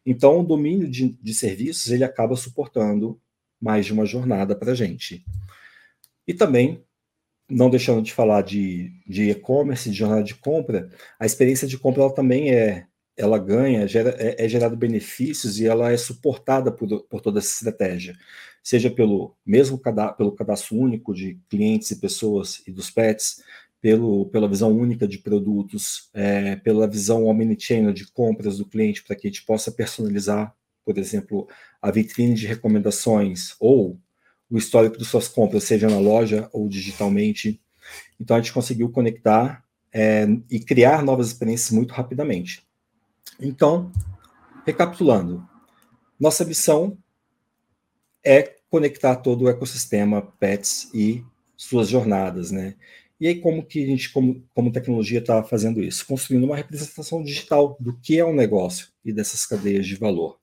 Então, 0.06 0.40
o 0.40 0.46
domínio 0.46 0.88
de, 0.88 1.08
de 1.20 1.34
serviços 1.34 1.90
ele 1.90 2.04
acaba 2.04 2.36
suportando 2.36 3.20
mais 3.60 3.84
de 3.84 3.92
uma 3.92 4.06
jornada 4.06 4.54
para 4.54 4.70
a 4.70 4.74
gente. 4.74 5.24
E 6.26 6.32
também, 6.32 6.84
não 7.50 7.68
deixando 7.68 8.00
de 8.00 8.12
falar 8.12 8.42
de 8.42 8.92
e-commerce, 9.08 9.90
de, 9.90 9.96
jornada 9.96 10.22
de 10.22 10.36
compra, 10.36 10.88
a 11.18 11.26
experiência 11.26 11.66
de 11.66 11.76
compra 11.76 12.02
ela 12.02 12.14
também 12.14 12.54
é 12.54 12.86
ela 13.16 13.38
ganha, 13.38 13.88
gera, 13.88 14.10
é, 14.18 14.44
é 14.44 14.48
gerado 14.48 14.76
benefícios 14.76 15.58
e 15.58 15.66
ela 15.66 15.90
é 15.90 15.96
suportada 15.96 16.70
por, 16.70 17.02
por 17.04 17.20
toda 17.22 17.38
essa 17.38 17.48
estratégia, 17.48 18.14
seja 18.62 18.90
pelo 18.90 19.34
mesmo 19.44 19.80
pelo 20.18 20.32
cadastro 20.32 20.76
único 20.76 21.14
de 21.14 21.40
clientes 21.48 21.90
e 21.90 21.98
pessoas 21.98 22.62
e 22.66 22.70
dos 22.70 22.90
pets, 22.90 23.42
pelo, 23.80 24.26
pela 24.26 24.48
visão 24.48 24.76
única 24.76 25.06
de 25.06 25.18
produtos, 25.18 26.08
é, 26.12 26.56
pela 26.56 26.88
visão 26.88 27.24
omnichannel 27.24 27.92
de 27.92 28.10
compras 28.10 28.58
do 28.58 28.66
cliente, 28.66 29.02
para 29.02 29.14
que 29.14 29.26
a 29.26 29.30
gente 29.30 29.44
possa 29.44 29.70
personalizar, 29.70 30.54
por 30.84 30.98
exemplo, 30.98 31.48
a 31.80 31.90
vitrine 31.90 32.34
de 32.34 32.46
recomendações 32.46 33.54
ou 33.60 33.98
o 34.50 34.58
histórico 34.58 34.96
de 34.96 35.04
suas 35.04 35.28
compras, 35.28 35.64
seja 35.64 35.88
na 35.88 35.98
loja 35.98 36.48
ou 36.52 36.68
digitalmente. 36.68 37.60
Então, 38.20 38.36
a 38.36 38.40
gente 38.40 38.52
conseguiu 38.52 38.88
conectar 38.90 39.64
é, 39.92 40.26
e 40.50 40.60
criar 40.60 41.02
novas 41.02 41.28
experiências 41.28 41.70
muito 41.70 41.92
rapidamente. 41.92 42.66
Então, 43.40 43.92
recapitulando, 44.64 45.46
nossa 46.18 46.44
missão 46.44 46.96
é 48.24 48.56
conectar 48.68 49.16
todo 49.16 49.42
o 49.42 49.48
ecossistema 49.48 50.22
Pets 50.40 50.90
e 50.92 51.24
suas 51.56 51.88
jornadas, 51.88 52.50
né? 52.50 52.74
E 53.18 53.26
aí, 53.26 53.40
como 53.40 53.64
que 53.64 53.82
a 53.82 53.86
gente, 53.86 54.12
como, 54.12 54.44
como 54.54 54.72
tecnologia, 54.72 55.20
está 55.20 55.42
fazendo 55.42 55.82
isso? 55.82 56.06
Construindo 56.06 56.44
uma 56.44 56.56
representação 56.56 57.22
digital 57.22 57.76
do 57.80 57.96
que 57.98 58.18
é 58.18 58.24
um 58.24 58.34
negócio 58.34 58.88
e 59.04 59.12
dessas 59.12 59.46
cadeias 59.46 59.86
de 59.86 59.96
valor. 59.96 60.38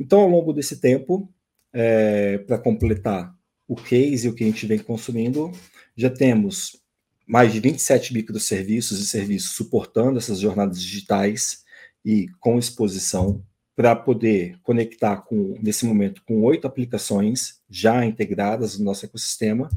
Então, 0.00 0.20
ao 0.20 0.28
longo 0.28 0.52
desse 0.52 0.80
tempo, 0.80 1.28
é, 1.72 2.38
para 2.38 2.58
completar 2.58 3.34
o 3.68 3.74
case 3.74 4.26
e 4.26 4.30
o 4.30 4.34
que 4.34 4.44
a 4.44 4.46
gente 4.46 4.66
vem 4.66 4.78
consumindo, 4.78 5.52
já 5.96 6.08
temos 6.08 6.82
mais 7.26 7.52
de 7.52 7.60
27 7.60 8.12
microserviços 8.12 9.00
e 9.00 9.06
serviços 9.06 9.52
suportando 9.52 10.18
essas 10.18 10.38
jornadas 10.38 10.80
digitais 10.80 11.64
e 12.04 12.28
com 12.40 12.58
exposição 12.58 13.42
para 13.74 13.96
poder 13.96 14.56
conectar 14.62 15.16
com 15.16 15.58
nesse 15.60 15.84
momento 15.84 16.22
com 16.24 16.42
oito 16.42 16.66
aplicações 16.66 17.60
já 17.68 18.04
integradas 18.04 18.78
no 18.78 18.84
nosso 18.84 19.04
ecossistema 19.04 19.68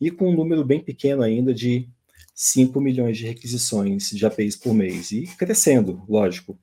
e 0.00 0.10
com 0.10 0.30
um 0.30 0.36
número 0.36 0.64
bem 0.64 0.80
pequeno 0.80 1.22
ainda 1.22 1.52
de 1.52 1.88
5 2.34 2.80
milhões 2.80 3.18
de 3.18 3.26
requisições 3.26 4.10
de 4.10 4.24
APIs 4.24 4.56
por 4.56 4.72
mês 4.72 5.10
e 5.10 5.26
crescendo, 5.36 6.04
lógico. 6.08 6.58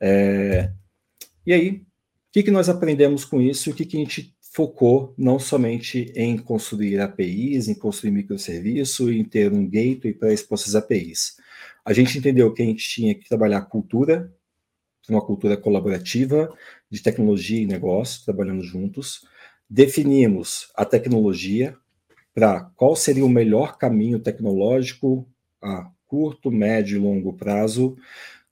É, 0.00 0.70
e 1.44 1.52
aí, 1.52 1.70
o 1.70 1.86
que, 2.32 2.42
que 2.42 2.50
nós 2.50 2.68
aprendemos 2.68 3.24
com 3.24 3.40
isso? 3.40 3.70
O 3.70 3.74
que, 3.74 3.84
que 3.84 3.96
a 3.96 4.00
gente 4.00 4.34
focou 4.40 5.14
não 5.18 5.38
somente 5.38 6.12
em 6.14 6.38
construir 6.38 6.98
APIs, 7.00 7.68
em 7.68 7.74
construir 7.74 8.10
microserviço, 8.10 9.12
em 9.12 9.22
ter 9.22 9.52
um 9.52 9.66
gateway 9.66 10.14
para 10.14 10.32
expor 10.32 10.58
essas 10.58 10.74
APIs. 10.74 11.36
A 11.84 11.92
gente 11.92 12.16
entendeu 12.16 12.52
que 12.52 12.62
a 12.62 12.64
gente 12.64 12.88
tinha 12.88 13.14
que 13.14 13.28
trabalhar 13.28 13.60
cultura 13.62 14.32
uma 15.08 15.24
cultura 15.24 15.56
colaborativa 15.56 16.52
de 16.90 17.02
tecnologia 17.02 17.60
e 17.60 17.66
negócio, 17.66 18.24
trabalhando 18.24 18.62
juntos. 18.62 19.26
Definimos 19.68 20.70
a 20.74 20.84
tecnologia 20.84 21.76
para 22.36 22.70
qual 22.76 22.94
seria 22.94 23.24
o 23.24 23.30
melhor 23.30 23.78
caminho 23.78 24.18
tecnológico 24.20 25.26
a 25.62 25.90
curto, 26.06 26.50
médio 26.52 26.98
e 26.98 27.00
longo 27.00 27.32
prazo. 27.32 27.96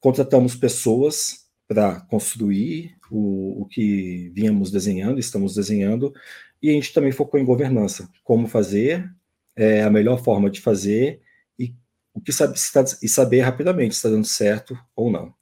Contratamos 0.01 0.57
pessoas 0.57 1.45
para 1.69 2.01
construir 2.01 2.97
o, 3.11 3.61
o 3.61 3.67
que 3.67 4.31
vínhamos 4.35 4.71
desenhando, 4.71 5.21
estamos 5.21 5.55
desenhando, 5.55 6.15
e 6.63 6.71
a 6.71 6.73
gente 6.73 6.95
também 6.95 7.13
focou 7.13 7.39
em 7.39 7.45
governança, 7.45 8.09
como 8.25 8.49
fazer, 8.49 9.07
é, 9.55 9.83
a 9.83 9.91
melhor 9.91 10.17
forma 10.25 10.49
de 10.49 10.63
fazer 10.63 11.21
e 11.59 11.75
o 12.15 12.23
que 12.23 12.33
sabe, 12.33 12.55
e 13.03 13.09
saber 13.09 13.41
rapidamente 13.41 13.95
se 13.95 13.99
está 13.99 14.09
dando 14.09 14.27
certo 14.27 14.75
ou 14.97 15.11
não. 15.11 15.35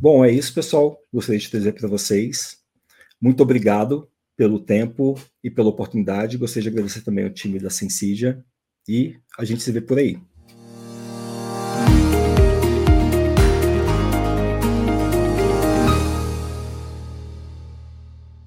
Bom, 0.00 0.24
é 0.24 0.32
isso, 0.32 0.54
pessoal. 0.54 0.98
Gostaria 1.12 1.38
de 1.38 1.50
dizer 1.50 1.72
para 1.72 1.86
vocês. 1.86 2.56
Muito 3.20 3.42
obrigado 3.42 4.08
pelo 4.38 4.60
tempo 4.60 5.20
e 5.42 5.50
pela 5.50 5.68
oportunidade. 5.68 6.38
Gostaria 6.38 6.62
de 6.62 6.68
agradecer 6.68 7.02
também 7.02 7.24
ao 7.24 7.30
time 7.30 7.58
da 7.58 7.68
Sensidia 7.68 8.42
e 8.88 9.16
a 9.36 9.44
gente 9.44 9.60
se 9.60 9.72
vê 9.72 9.80
por 9.80 9.98
aí. 9.98 10.16